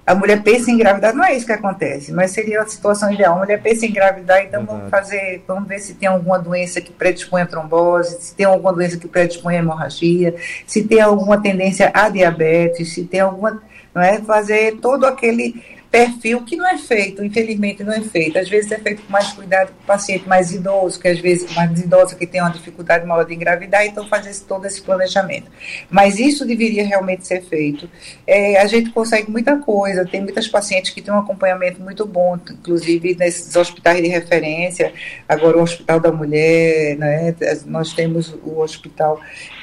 a 0.06 0.14
mulher 0.14 0.42
pensa 0.42 0.70
em 0.70 0.74
engravidar, 0.74 1.14
não 1.14 1.24
é 1.24 1.34
isso 1.34 1.46
que 1.46 1.52
acontece, 1.52 2.12
mas 2.12 2.30
seria 2.30 2.60
a 2.60 2.66
situação 2.66 3.10
ideal. 3.10 3.36
A 3.36 3.38
mulher 3.38 3.62
pensa 3.62 3.86
em 3.86 3.88
engravidar, 3.88 4.42
então 4.42 4.60
Verdade. 4.60 4.78
vamos 4.78 4.90
fazer, 4.90 5.42
vamos 5.46 5.66
ver 5.66 5.78
se 5.78 5.94
tem 5.94 6.08
alguma 6.08 6.38
doença 6.38 6.80
que 6.80 6.92
predispõe 6.92 7.42
a 7.42 7.46
trombose, 7.46 8.18
se 8.20 8.34
tem 8.34 8.44
alguma 8.44 8.72
doença 8.72 8.98
que 8.98 9.08
predispõe 9.08 9.56
a 9.56 9.58
hemorragia, 9.60 10.34
se 10.66 10.84
tem 10.84 11.00
alguma 11.00 11.40
tendência 11.40 11.90
a 11.94 12.10
diabetes, 12.10 12.92
se 12.92 13.04
tem 13.04 13.20
alguma, 13.20 13.62
não 13.94 14.02
é, 14.02 14.20
fazer 14.20 14.76
todo 14.76 15.06
aquele 15.06 15.62
perfil 15.94 16.40
que 16.40 16.56
não 16.56 16.66
é 16.66 16.76
feito, 16.76 17.24
infelizmente 17.24 17.84
não 17.84 17.92
é 17.92 18.00
feito. 18.00 18.36
Às 18.36 18.48
vezes 18.48 18.72
é 18.72 18.78
feito 18.78 19.02
com 19.02 19.12
mais 19.12 19.32
cuidado 19.32 19.68
com 19.68 19.80
o 19.84 19.86
paciente 19.86 20.28
mais 20.28 20.50
idoso, 20.50 20.98
que 20.98 21.06
às 21.06 21.20
vezes 21.20 21.54
mais 21.54 21.80
idoso 21.80 22.16
que 22.16 22.26
tem 22.26 22.40
uma 22.40 22.50
dificuldade 22.50 23.06
maior 23.06 23.24
de 23.24 23.32
engravidar, 23.32 23.86
então 23.86 24.04
fazer 24.08 24.34
todo 24.44 24.66
esse 24.66 24.82
planejamento. 24.82 25.48
Mas 25.88 26.18
isso 26.18 26.44
deveria 26.44 26.84
realmente 26.84 27.24
ser 27.24 27.42
feito. 27.42 27.88
É, 28.26 28.60
a 28.60 28.66
gente 28.66 28.90
consegue 28.90 29.30
muita 29.30 29.56
coisa, 29.58 30.04
tem 30.04 30.20
muitas 30.20 30.48
pacientes 30.48 30.90
que 30.90 31.00
têm 31.00 31.14
um 31.14 31.18
acompanhamento 31.20 31.80
muito 31.80 32.04
bom, 32.04 32.40
inclusive 32.50 33.14
nesses 33.14 33.54
hospitais 33.54 34.02
de 34.02 34.08
referência, 34.08 34.92
agora 35.28 35.58
o 35.58 35.62
Hospital 35.62 36.00
da 36.00 36.10
Mulher, 36.10 36.96
né, 36.96 37.36
nós 37.66 37.92
temos 37.92 38.34
o 38.42 38.58
hospital 38.58 39.20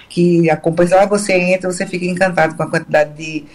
que 0.07 0.50
acompanha, 0.50 1.05
você 1.07 1.33
entra, 1.33 1.69
você 1.69 1.85
fica 1.85 2.05
encantado 2.05 2.55
com 2.55 2.63
a 2.63 2.69
quantidade 2.69 3.17
de 3.17 3.45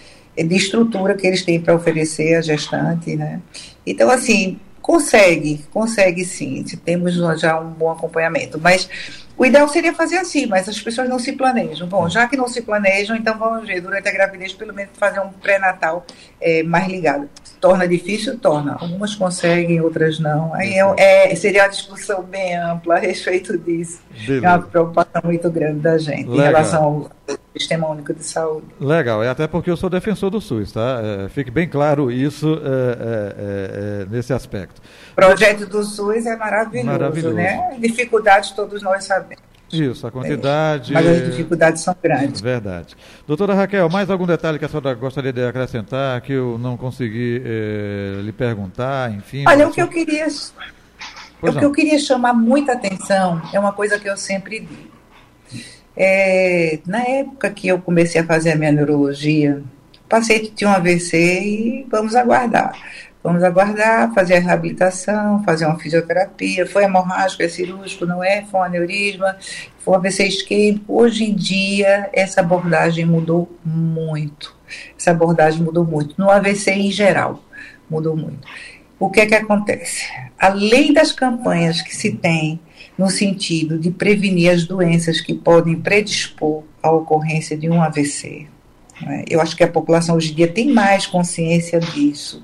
de 0.43 0.55
estrutura 0.55 1.15
que 1.15 1.25
eles 1.25 1.43
têm 1.43 1.59
para 1.59 1.75
oferecer 1.75 2.35
à 2.35 2.41
gestante, 2.41 3.15
né? 3.15 3.41
Então, 3.85 4.09
assim, 4.09 4.59
consegue, 4.81 5.65
consegue 5.71 6.23
sim, 6.23 6.63
temos 6.85 7.15
já 7.39 7.59
um 7.59 7.71
bom 7.71 7.91
acompanhamento, 7.91 8.57
mas 8.57 8.89
o 9.37 9.45
ideal 9.45 9.67
seria 9.67 9.93
fazer 9.93 10.17
assim, 10.17 10.47
mas 10.47 10.67
as 10.67 10.79
pessoas 10.79 11.07
não 11.07 11.19
se 11.19 11.33
planejam. 11.33 11.87
Bom, 11.87 12.09
já 12.09 12.27
que 12.27 12.35
não 12.35 12.47
se 12.47 12.61
planejam, 12.61 13.15
então 13.15 13.37
vamos 13.37 13.67
ver, 13.67 13.81
durante 13.81 14.07
a 14.07 14.11
gravidez, 14.11 14.53
pelo 14.53 14.73
menos 14.73 14.91
fazer 14.97 15.19
um 15.19 15.29
pré-natal 15.29 16.05
é, 16.41 16.63
mais 16.63 16.87
ligado. 16.87 17.29
Torna 17.61 17.87
difícil? 17.87 18.39
Torna. 18.39 18.77
Algumas 18.79 19.13
conseguem, 19.13 19.79
outras 19.79 20.19
não. 20.19 20.53
Aí 20.53 20.73
é, 20.97 21.31
é, 21.31 21.35
seria 21.35 21.63
uma 21.63 21.69
discussão 21.69 22.23
bem 22.23 22.55
ampla 22.55 22.95
a 22.95 22.99
respeito 22.99 23.57
disso. 23.57 23.99
Beleza. 24.25 24.45
É 24.45 24.49
uma 24.49 24.61
preocupação 24.61 25.21
muito 25.23 25.51
grande 25.51 25.81
da 25.81 25.97
gente 25.97 26.29
Legal. 26.29 26.37
em 26.37 26.43
relação 26.43 26.83
ao 26.83 27.11
Sistema 27.59 27.87
Único 27.89 28.13
de 28.13 28.23
Saúde. 28.23 28.67
Legal, 28.79 29.23
é 29.23 29.29
até 29.29 29.47
porque 29.47 29.69
eu 29.69 29.77
sou 29.77 29.89
defensor 29.89 30.29
do 30.29 30.39
SUS, 30.41 30.71
tá? 30.71 31.01
É, 31.03 31.29
fique 31.29 31.51
bem 31.51 31.67
claro 31.67 32.11
isso 32.11 32.59
é, 32.63 32.97
é, 32.99 34.03
é 34.03 34.05
nesse 34.09 34.33
aspecto. 34.33 34.81
O 35.11 35.15
projeto 35.15 35.65
do 35.65 35.83
SUS 35.83 36.25
é 36.25 36.35
maravilhoso, 36.35 36.87
maravilhoso. 36.87 37.35
né? 37.35 37.77
Dificuldades 37.79 38.51
todos 38.51 38.81
nós 38.81 39.03
sabemos. 39.03 39.47
Isso, 39.71 40.07
a 40.07 40.11
quantidade. 40.11 40.93
Mas 40.93 41.05
as 41.05 41.25
dificuldades 41.25 41.81
são 41.81 41.95
grandes. 42.01 42.39
Verdade. 42.39 42.95
Doutora 43.25 43.53
Raquel, 43.53 43.89
mais 43.89 44.09
algum 44.09 44.25
detalhe 44.25 44.57
que 44.57 44.65
a 44.65 44.69
senhora 44.69 44.93
gostaria 44.93 45.33
de 45.33 45.45
acrescentar 45.45 46.21
que 46.21 46.33
eu 46.33 46.57
não 46.57 46.77
consegui 46.77 47.41
eh, 47.45 48.21
lhe 48.21 48.31
perguntar, 48.31 49.11
enfim? 49.11 49.43
Olha, 49.47 49.67
o 49.67 49.71
que 49.71 49.81
eu 49.81 49.87
queria. 49.87 50.27
Pois 51.39 51.51
o 51.51 51.55
não. 51.55 51.59
que 51.59 51.65
eu 51.65 51.71
queria 51.71 51.99
chamar 51.99 52.33
muita 52.33 52.73
atenção 52.73 53.41
é 53.53 53.59
uma 53.59 53.73
coisa 53.73 53.99
que 53.99 54.09
eu 54.09 54.15
sempre 54.15 54.61
digo. 54.61 54.96
É, 55.99 56.77
na 56.85 57.01
época 57.01 57.49
que 57.49 57.67
eu 57.67 57.81
comecei 57.81 58.21
a 58.21 58.23
fazer 58.23 58.51
a 58.51 58.55
minha 58.55 58.71
neurologia, 58.71 59.63
o 60.05 60.07
paciente 60.07 60.51
tinha 60.55 60.69
um 60.69 60.73
AVC 60.73 61.17
e 61.17 61.87
vamos 61.89 62.15
aguardar. 62.15 62.73
Vamos 63.23 63.43
aguardar, 63.43 64.13
fazer 64.13 64.35
a 64.35 64.39
reabilitação, 64.39 65.43
fazer 65.43 65.65
uma 65.65 65.79
fisioterapia. 65.79 66.67
Foi 66.67 66.83
hemorrágico, 66.83 67.41
é 67.41 67.49
cirúrgico, 67.49 68.05
não 68.05 68.23
é? 68.23 68.43
Foi 68.43 68.59
um 68.59 68.63
aneurisma, 68.63 69.35
foi 69.79 69.95
um 69.95 69.97
AVC 69.97 70.27
isquêmico. 70.27 71.01
Hoje 71.01 71.25
em 71.25 71.33
dia, 71.33 72.09
essa 72.13 72.41
abordagem 72.41 73.03
mudou 73.03 73.51
muito. 73.65 74.55
Essa 74.97 75.11
abordagem 75.11 75.63
mudou 75.63 75.83
muito. 75.83 76.13
No 76.17 76.29
AVC 76.29 76.71
em 76.71 76.91
geral, 76.91 77.43
mudou 77.89 78.15
muito. 78.15 78.47
O 78.99 79.09
que 79.09 79.21
é 79.21 79.25
que 79.25 79.35
acontece? 79.35 80.05
Além 80.37 80.93
das 80.93 81.11
campanhas 81.11 81.81
que 81.81 81.95
se 81.95 82.11
tem 82.13 82.59
no 82.97 83.09
sentido 83.09 83.77
de 83.77 83.91
prevenir 83.91 84.51
as 84.51 84.65
doenças 84.65 85.21
que 85.21 85.33
podem 85.33 85.79
predispor 85.79 86.63
à 86.81 86.91
ocorrência 86.91 87.55
de 87.55 87.69
um 87.69 87.81
AVC, 87.81 88.47
né? 89.01 89.23
Eu 89.29 89.41
acho 89.41 89.55
que 89.55 89.63
a 89.63 89.67
população 89.67 90.15
hoje 90.15 90.31
em 90.31 90.35
dia 90.35 90.47
tem 90.47 90.71
mais 90.71 91.05
consciência 91.05 91.79
disso, 91.79 92.43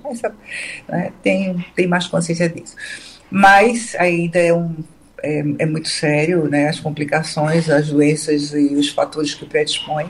né? 0.87 1.11
tem, 1.21 1.65
tem 1.75 1.87
mais 1.87 2.07
consciência 2.07 2.47
disso. 2.49 2.75
Mas 3.29 3.95
ainda 3.95 4.37
é, 4.37 4.53
um, 4.53 4.75
é, 5.21 5.39
é 5.59 5.65
muito 5.65 5.89
sério 5.89 6.47
né? 6.47 6.69
as 6.69 6.79
complicações, 6.79 7.69
as 7.69 7.89
doenças 7.89 8.53
e 8.53 8.75
os 8.75 8.89
fatores 8.89 9.33
que 9.33 9.45
predispõem. 9.45 10.09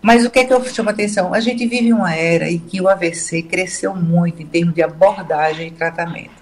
Mas 0.00 0.24
o 0.24 0.30
que 0.30 0.40
é 0.40 0.44
que 0.44 0.52
eu 0.52 0.64
chamo 0.64 0.88
a 0.88 0.92
atenção? 0.92 1.32
A 1.32 1.38
gente 1.38 1.64
vive 1.66 1.92
uma 1.92 2.12
era 2.12 2.50
em 2.50 2.58
que 2.58 2.80
o 2.80 2.88
AVC 2.88 3.42
cresceu 3.42 3.94
muito 3.94 4.42
em 4.42 4.46
termos 4.46 4.74
de 4.74 4.82
abordagem 4.82 5.68
e 5.68 5.70
tratamento. 5.70 6.41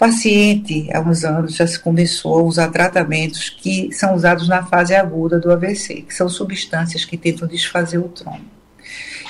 Paciente, 0.00 0.88
há 0.94 1.00
uns 1.00 1.24
anos, 1.26 1.54
já 1.54 1.66
se 1.66 1.78
começou 1.78 2.38
a 2.38 2.42
usar 2.42 2.68
tratamentos 2.68 3.50
que 3.50 3.92
são 3.92 4.14
usados 4.14 4.48
na 4.48 4.64
fase 4.64 4.94
aguda 4.94 5.38
do 5.38 5.52
AVC, 5.52 6.00
que 6.00 6.14
são 6.14 6.26
substâncias 6.26 7.04
que 7.04 7.18
tentam 7.18 7.46
desfazer 7.46 7.98
o 7.98 8.08
trombo. 8.08 8.46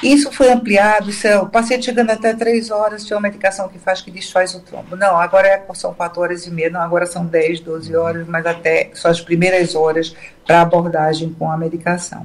Isso 0.01 0.31
foi 0.31 0.49
ampliado, 0.53 1.11
isso 1.11 1.27
é, 1.27 1.37
o 1.41 1.49
paciente 1.49 1.87
chegando 1.87 2.11
até 2.11 2.33
3 2.33 2.71
horas 2.71 3.05
tem 3.05 3.17
uma 3.17 3.23
medicação 3.23 3.69
que 3.69 3.81
faz 3.81 4.01
que 4.01 4.13
desfaz 4.13 4.55
o 4.55 4.61
trombo. 4.61 4.95
Não, 4.95 5.17
agora 5.17 5.49
é, 5.49 5.67
são 5.75 5.93
4 5.93 6.23
horas 6.23 6.47
e 6.47 6.53
meia, 6.53 6.71
não, 6.71 6.81
agora 6.81 7.05
são 7.05 7.27
10, 7.27 7.59
12 7.59 7.97
horas, 7.97 8.29
mas 8.29 8.47
até 8.47 8.93
só 8.95 9.09
as 9.09 9.21
primeiras 9.21 9.75
horas 9.75 10.15
para 10.47 10.61
abordagem 10.61 11.35
com 11.37 11.51
a 11.51 11.57
medicação 11.59 12.25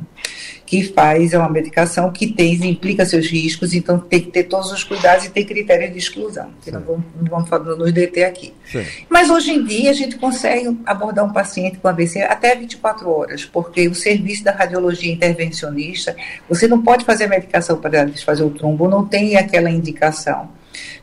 que 0.65 0.83
faz 0.83 1.33
é 1.33 1.37
uma 1.37 1.49
medicação 1.49 2.11
que 2.11 2.27
tem, 2.27 2.55
implica 2.65 3.05
seus 3.05 3.27
riscos, 3.27 3.73
então 3.73 3.99
tem 3.99 4.21
que 4.21 4.31
ter 4.31 4.43
todos 4.45 4.71
os 4.71 4.83
cuidados 4.83 5.25
e 5.25 5.29
tem 5.29 5.45
critérios 5.45 5.91
de 5.91 5.99
exclusão, 5.99 6.49
que 6.61 6.71
não 6.71 6.81
vamos, 6.81 7.03
não 7.21 7.29
vamos 7.29 7.49
falar, 7.49 7.75
nos 7.75 7.93
deter 7.93 8.25
aqui. 8.25 8.51
Sim. 8.65 8.83
Mas 9.07 9.29
hoje 9.29 9.51
em 9.51 9.63
dia 9.63 9.91
a 9.91 9.93
gente 9.93 10.17
consegue 10.17 10.75
abordar 10.85 11.23
um 11.23 11.31
paciente 11.31 11.77
com 11.77 11.87
AVC 11.87 12.23
até 12.23 12.55
24 12.55 13.07
horas, 13.07 13.45
porque 13.45 13.87
o 13.87 13.93
serviço 13.93 14.43
da 14.43 14.51
radiologia 14.51 15.13
intervencionista, 15.13 16.15
você 16.49 16.67
não 16.67 16.81
pode 16.81 17.05
fazer 17.05 17.25
a 17.25 17.29
medicação 17.29 17.77
para 17.77 18.05
desfazer 18.05 18.43
o 18.43 18.49
trombo, 18.49 18.89
não 18.89 19.05
tem 19.05 19.37
aquela 19.37 19.69
indicação 19.69 20.49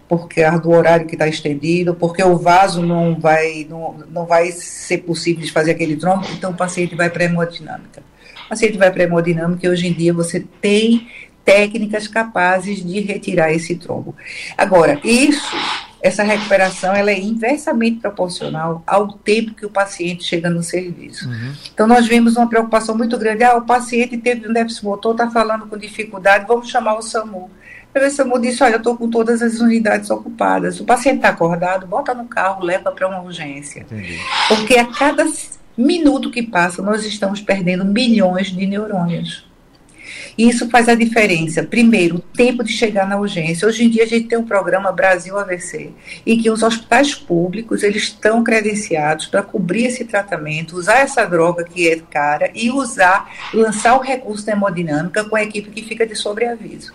porque 0.08 0.42
do 0.60 0.70
horário 0.70 1.06
que 1.06 1.14
está 1.14 1.26
estendido, 1.26 1.94
porque 1.94 2.22
o 2.22 2.36
vaso 2.36 2.82
não 2.82 3.18
vai, 3.18 3.66
não, 3.70 3.96
não 4.10 4.26
vai 4.26 4.52
ser 4.52 4.98
possível 4.98 5.42
de 5.42 5.50
fazer 5.50 5.70
aquele 5.70 5.96
trombo, 5.96 6.26
então 6.36 6.50
o 6.50 6.54
paciente 6.54 6.94
vai 6.94 7.08
para 7.08 7.22
a 7.22 7.26
hemodinâmica 7.26 8.02
paciente 8.52 8.76
vai 8.76 8.90
para 8.90 9.02
a 9.02 9.06
hemodinâmica 9.06 9.66
e 9.66 9.70
hoje 9.70 9.86
em 9.86 9.94
dia 9.94 10.12
você 10.12 10.44
tem 10.60 11.08
técnicas 11.42 12.06
capazes 12.06 12.84
de 12.84 13.00
retirar 13.00 13.50
esse 13.50 13.76
trombo. 13.76 14.14
Agora, 14.58 15.00
isso, 15.02 15.56
essa 16.02 16.22
recuperação, 16.22 16.94
ela 16.94 17.10
é 17.10 17.18
inversamente 17.18 17.98
proporcional 18.00 18.82
ao 18.86 19.08
tempo 19.14 19.54
que 19.54 19.64
o 19.64 19.70
paciente 19.70 20.22
chega 20.22 20.50
no 20.50 20.62
serviço. 20.62 21.26
Uhum. 21.26 21.52
Então, 21.72 21.86
nós 21.86 22.06
vemos 22.06 22.36
uma 22.36 22.46
preocupação 22.46 22.94
muito 22.94 23.16
grande. 23.16 23.42
Ah, 23.42 23.56
o 23.56 23.62
paciente 23.62 24.18
teve 24.18 24.46
um 24.46 24.52
déficit 24.52 24.84
motor, 24.84 25.12
está 25.12 25.30
falando 25.30 25.66
com 25.66 25.78
dificuldade, 25.78 26.44
vamos 26.46 26.68
chamar 26.68 26.98
o 26.98 27.02
SAMU. 27.02 27.50
O 27.94 28.10
SAMU 28.10 28.38
disse, 28.38 28.62
olha, 28.62 28.74
eu 28.74 28.78
estou 28.78 28.96
com 28.96 29.08
todas 29.08 29.40
as 29.40 29.60
unidades 29.60 30.10
ocupadas. 30.10 30.78
O 30.78 30.84
paciente 30.84 31.16
está 31.16 31.30
acordado, 31.30 31.86
bota 31.86 32.12
no 32.12 32.26
carro, 32.26 32.62
leva 32.62 32.92
para 32.92 33.08
uma 33.08 33.22
urgência. 33.22 33.80
Entendi. 33.80 34.18
Porque 34.48 34.78
a 34.78 34.86
cada 34.86 35.24
minuto 35.76 36.30
que 36.30 36.42
passa, 36.42 36.82
nós 36.82 37.04
estamos 37.04 37.40
perdendo 37.40 37.84
milhões 37.84 38.48
de 38.48 38.66
neurônios. 38.66 39.50
E 40.36 40.48
isso 40.48 40.68
faz 40.70 40.88
a 40.88 40.94
diferença. 40.94 41.62
Primeiro, 41.62 42.16
o 42.16 42.20
tempo 42.20 42.64
de 42.64 42.72
chegar 42.72 43.06
na 43.06 43.18
urgência. 43.18 43.68
Hoje 43.68 43.84
em 43.84 43.90
dia 43.90 44.04
a 44.04 44.06
gente 44.06 44.28
tem 44.28 44.38
um 44.38 44.44
programa 44.44 44.92
Brasil 44.92 45.38
AVC, 45.38 45.90
e 46.24 46.36
que 46.36 46.50
os 46.50 46.62
hospitais 46.62 47.14
públicos 47.14 47.82
eles 47.82 48.04
estão 48.04 48.42
credenciados 48.42 49.26
para 49.26 49.42
cobrir 49.42 49.84
esse 49.84 50.04
tratamento, 50.04 50.76
usar 50.76 50.98
essa 50.98 51.24
droga 51.26 51.64
que 51.64 51.88
é 51.88 51.98
cara 52.10 52.50
e 52.54 52.70
usar, 52.70 53.30
lançar 53.52 53.96
o 53.96 54.02
recurso 54.02 54.46
da 54.46 54.52
hemodinâmica 54.52 55.24
com 55.24 55.36
a 55.36 55.42
equipe 55.42 55.70
que 55.70 55.82
fica 55.82 56.06
de 56.06 56.16
sobreaviso. 56.16 56.92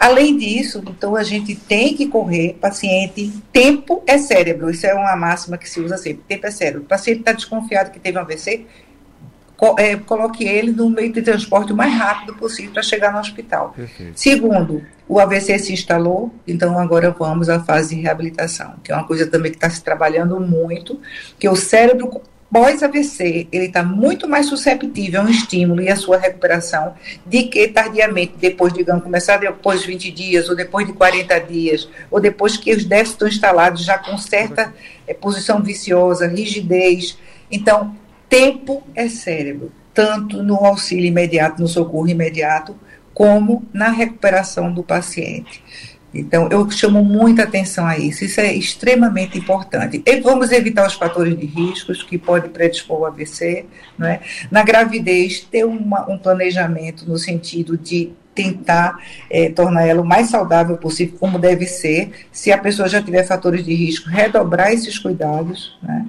Além 0.00 0.34
disso, 0.38 0.82
então 0.88 1.14
a 1.14 1.22
gente 1.22 1.54
tem 1.54 1.94
que 1.94 2.06
correr, 2.06 2.56
paciente, 2.58 3.30
tempo 3.52 4.02
é 4.06 4.16
cérebro, 4.16 4.70
isso 4.70 4.86
é 4.86 4.94
uma 4.94 5.14
máxima 5.14 5.58
que 5.58 5.68
se 5.68 5.78
usa 5.78 5.98
sempre, 5.98 6.24
tempo 6.26 6.46
é 6.46 6.50
cérebro. 6.50 6.80
O 6.80 6.86
paciente 6.86 7.18
está 7.18 7.32
desconfiado 7.32 7.90
que 7.90 8.00
teve 8.00 8.16
um 8.16 8.22
AVC, 8.22 8.64
é, 9.76 9.96
coloque 9.96 10.42
ele 10.42 10.72
no 10.72 10.88
meio 10.88 11.12
de 11.12 11.20
transporte 11.20 11.74
o 11.74 11.76
mais 11.76 11.92
rápido 11.92 12.34
possível 12.34 12.72
para 12.72 12.82
chegar 12.82 13.12
no 13.12 13.18
hospital. 13.18 13.74
Perfeito. 13.76 14.18
Segundo, 14.18 14.82
o 15.06 15.20
AVC 15.20 15.58
se 15.58 15.74
instalou, 15.74 16.34
então 16.48 16.78
agora 16.78 17.10
vamos 17.10 17.50
à 17.50 17.60
fase 17.60 17.94
de 17.94 18.00
reabilitação, 18.00 18.76
que 18.82 18.90
é 18.90 18.94
uma 18.94 19.06
coisa 19.06 19.26
também 19.26 19.50
que 19.50 19.58
está 19.58 19.68
se 19.68 19.84
trabalhando 19.84 20.40
muito, 20.40 20.98
que 21.38 21.46
o 21.46 21.54
cérebro 21.54 22.22
pós-AVC, 22.52 23.46
ele 23.52 23.66
está 23.66 23.82
muito 23.82 24.28
mais 24.28 24.46
susceptível 24.46 25.20
a 25.20 25.24
um 25.24 25.28
estímulo 25.28 25.80
e 25.80 25.88
a 25.88 25.96
sua 25.96 26.18
recuperação 26.18 26.94
de 27.24 27.44
que 27.44 27.68
tardiamente, 27.68 28.34
depois, 28.38 28.72
digamos, 28.72 29.04
começar 29.04 29.36
depois 29.36 29.82
de 29.82 29.86
20 29.86 30.10
dias, 30.10 30.48
ou 30.48 30.56
depois 30.56 30.86
de 30.86 30.92
40 30.92 31.38
dias, 31.40 31.88
ou 32.10 32.20
depois 32.20 32.56
que 32.56 32.72
os 32.72 32.84
déficits 32.84 33.12
estão 33.12 33.28
instalados 33.28 33.84
já 33.84 33.98
com 33.98 34.18
certa 34.18 34.74
é, 35.06 35.14
posição 35.14 35.62
viciosa, 35.62 36.26
rigidez. 36.26 37.16
Então, 37.50 37.94
tempo 38.28 38.82
é 38.94 39.08
cérebro, 39.08 39.72
tanto 39.94 40.42
no 40.42 40.56
auxílio 40.56 41.06
imediato, 41.06 41.62
no 41.62 41.68
socorro 41.68 42.08
imediato, 42.08 42.76
como 43.14 43.64
na 43.72 43.90
recuperação 43.90 44.72
do 44.72 44.82
paciente. 44.82 45.62
Então, 46.12 46.48
eu 46.50 46.68
chamo 46.70 47.04
muita 47.04 47.44
atenção 47.44 47.86
a 47.86 47.96
isso, 47.96 48.24
isso 48.24 48.40
é 48.40 48.52
extremamente 48.52 49.38
importante. 49.38 50.02
E 50.04 50.20
vamos 50.20 50.50
evitar 50.50 50.86
os 50.86 50.94
fatores 50.94 51.38
de 51.38 51.46
riscos 51.46 52.02
que 52.02 52.18
podem 52.18 52.50
predispor 52.50 52.98
ao 52.98 53.06
AVC. 53.06 53.66
Não 53.96 54.08
é? 54.08 54.20
Na 54.50 54.62
gravidez, 54.62 55.40
ter 55.40 55.64
uma, 55.64 56.10
um 56.10 56.18
planejamento 56.18 57.08
no 57.08 57.16
sentido 57.16 57.78
de 57.78 58.12
tentar 58.34 58.98
é, 59.28 59.50
tornar 59.50 59.86
ela 59.86 60.02
o 60.02 60.06
mais 60.06 60.30
saudável 60.30 60.76
possível, 60.76 61.16
como 61.18 61.38
deve 61.38 61.66
ser. 61.66 62.10
Se 62.32 62.50
a 62.50 62.58
pessoa 62.58 62.88
já 62.88 63.02
tiver 63.02 63.24
fatores 63.24 63.64
de 63.64 63.74
risco, 63.74 64.08
redobrar 64.08 64.72
esses 64.72 64.98
cuidados. 64.98 65.78
Né? 65.82 66.06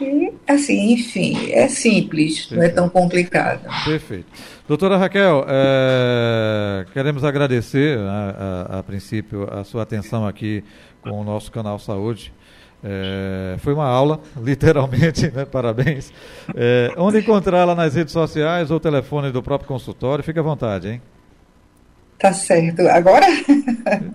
E, 0.00 0.32
assim, 0.48 0.92
enfim, 0.92 1.50
é 1.52 1.68
simples, 1.68 2.46
Perfeito. 2.46 2.56
não 2.56 2.62
é 2.62 2.68
tão 2.68 2.88
complicado. 2.88 3.68
Perfeito. 3.84 4.26
Doutora 4.70 4.96
Raquel, 4.96 5.44
é, 5.48 6.86
queremos 6.92 7.24
agradecer, 7.24 7.98
a, 7.98 8.68
a, 8.70 8.78
a, 8.78 8.82
princípio, 8.84 9.52
a 9.52 9.64
sua 9.64 9.82
atenção 9.82 10.24
aqui 10.24 10.62
com 11.02 11.20
o 11.20 11.24
nosso 11.24 11.50
canal 11.50 11.76
Saúde. 11.76 12.32
É, 12.84 13.56
foi 13.58 13.74
uma 13.74 13.88
aula, 13.88 14.20
literalmente, 14.40 15.28
né? 15.32 15.44
parabéns. 15.44 16.12
É, 16.54 16.94
onde 16.96 17.18
encontrá-la 17.18 17.74
nas 17.74 17.96
redes 17.96 18.12
sociais 18.12 18.70
ou 18.70 18.78
telefone 18.78 19.32
do 19.32 19.42
próprio 19.42 19.66
consultório? 19.66 20.22
Fique 20.22 20.38
à 20.38 20.42
vontade, 20.42 20.88
hein? 20.88 21.02
Tá 22.16 22.32
certo. 22.32 22.86
Agora? 22.86 23.26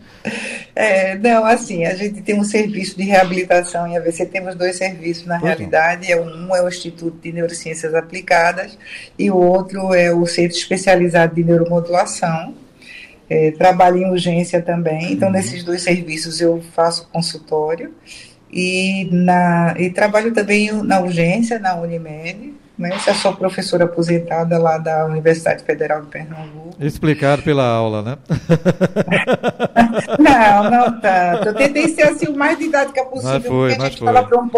é, 0.76 1.16
não, 1.16 1.46
assim, 1.46 1.86
a 1.86 1.96
gente 1.96 2.22
tem 2.22 2.38
um 2.38 2.44
serviço 2.44 2.98
de 2.98 3.04
reabilitação 3.04 3.88
em 3.88 3.98
AVC, 3.98 4.26
temos 4.26 4.56
dois 4.56 4.76
serviços 4.76 5.26
na 5.26 5.38
realidade. 5.38 6.12
É, 6.12 6.20
um 6.20 6.54
é 6.54 6.62
o 6.62 6.68
Instituto 6.68 7.18
de 7.22 7.32
Neurociências 7.32 7.94
Aplicadas 7.94 8.78
e 9.18 9.32
o 9.32 9.38
outro 9.38 9.94
é 9.94 10.14
o 10.14 10.26
Centro 10.26 10.58
Especializado 10.58 11.34
de 11.34 11.44
Neuromodulação. 11.46 12.54
É, 13.28 13.52
trabalho 13.52 13.98
em 13.98 14.10
urgência 14.12 14.62
também, 14.62 15.14
então 15.14 15.30
uhum. 15.30 15.34
nesses 15.34 15.64
dois 15.64 15.82
serviços 15.82 16.40
eu 16.40 16.62
faço 16.76 17.10
consultório 17.12 17.92
e, 18.52 19.10
na, 19.12 19.74
e 19.80 19.90
trabalho 19.90 20.32
também 20.32 20.72
na 20.84 21.00
urgência, 21.00 21.58
na 21.58 21.74
Unimed, 21.76 22.54
né? 22.78 22.98
Eu 23.08 23.16
sou 23.16 23.34
professora 23.34 23.86
aposentada 23.86 24.58
lá 24.58 24.78
da 24.78 25.06
Universidade 25.06 25.64
Federal 25.64 26.02
de 26.02 26.08
Pernambuco. 26.08 26.76
Explicado 26.80 27.42
pela 27.42 27.66
aula, 27.66 28.02
né? 28.02 28.18
não, 30.20 30.70
não 30.70 31.00
tanto. 31.00 31.48
Eu 31.48 31.54
tentei 31.54 31.88
ser 31.90 32.04
assim 32.04 32.28
o 32.28 32.38
mais 32.38 32.58
didática 32.60 33.06
possível, 33.06 33.32
mas 33.34 33.46
foi, 33.46 33.70
porque 33.70 33.82
a 33.82 33.90
gente 33.90 34.04
fala 34.04 34.24
para 34.24 34.40
um, 34.40 34.50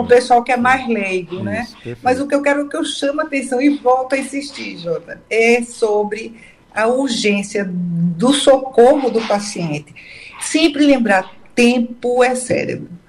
um 0.00 0.06
pessoal 0.06 0.42
que 0.42 0.52
é 0.52 0.56
mais 0.56 0.86
leigo, 0.88 1.42
né? 1.42 1.62
Isso, 1.62 1.72
né? 1.72 1.78
Perfeito. 1.82 2.00
Mas 2.02 2.20
o 2.20 2.28
que 2.28 2.34
eu 2.34 2.42
quero 2.42 2.68
que 2.68 2.76
eu 2.76 2.84
chamo 2.84 3.20
a 3.20 3.24
atenção 3.24 3.60
e 3.60 3.70
volto 3.78 4.14
a 4.14 4.18
insistir, 4.18 4.78
Jota, 4.78 5.20
é 5.28 5.62
sobre 5.62 6.34
a 6.74 6.86
urgência 6.86 7.68
do 7.68 8.32
socorro 8.32 9.10
do 9.10 9.20
paciente. 9.22 9.94
Sempre 10.40 10.86
lembrar, 10.86 11.30
tempo 11.54 12.22
é 12.22 12.34
cérebro 12.34 13.03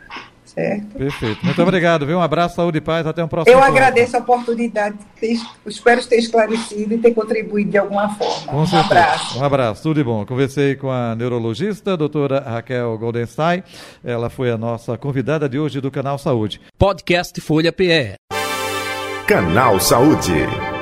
certo? 0.55 0.97
Perfeito. 0.97 1.45
Muito 1.45 1.61
obrigado, 1.61 2.05
viu? 2.05 2.17
Um 2.17 2.21
abraço, 2.21 2.55
saúde 2.55 2.79
e 2.79 2.81
paz. 2.81 3.05
Até 3.05 3.23
um 3.23 3.27
próximo 3.27 3.55
Eu 3.55 3.61
agradeço 3.61 4.15
a 4.15 4.19
oportunidade, 4.19 4.97
espero 5.67 6.03
ter 6.05 6.17
esclarecido 6.17 6.93
e 6.93 6.97
ter 6.97 7.13
contribuído 7.13 7.71
de 7.71 7.77
alguma 7.77 8.09
forma. 8.15 8.47
Com 8.51 8.61
um 8.61 8.65
certeza. 8.65 8.85
abraço. 8.85 9.39
Um 9.39 9.43
abraço, 9.43 9.83
tudo 9.83 9.95
de 9.97 10.03
bom. 10.03 10.25
Conversei 10.25 10.75
com 10.75 10.89
a 10.89 11.15
neurologista, 11.15 11.93
a 11.93 11.95
doutora 11.95 12.39
Raquel 12.39 12.97
Goldenstein. 12.97 13.63
Ela 14.03 14.29
foi 14.29 14.49
a 14.49 14.57
nossa 14.57 14.97
convidada 14.97 15.47
de 15.47 15.59
hoje 15.59 15.81
do 15.81 15.91
Canal 15.91 16.17
Saúde. 16.17 16.61
Podcast 16.77 17.39
Folha 17.41 17.71
PE. 17.71 18.15
Canal 19.27 19.79
Saúde. 19.79 20.74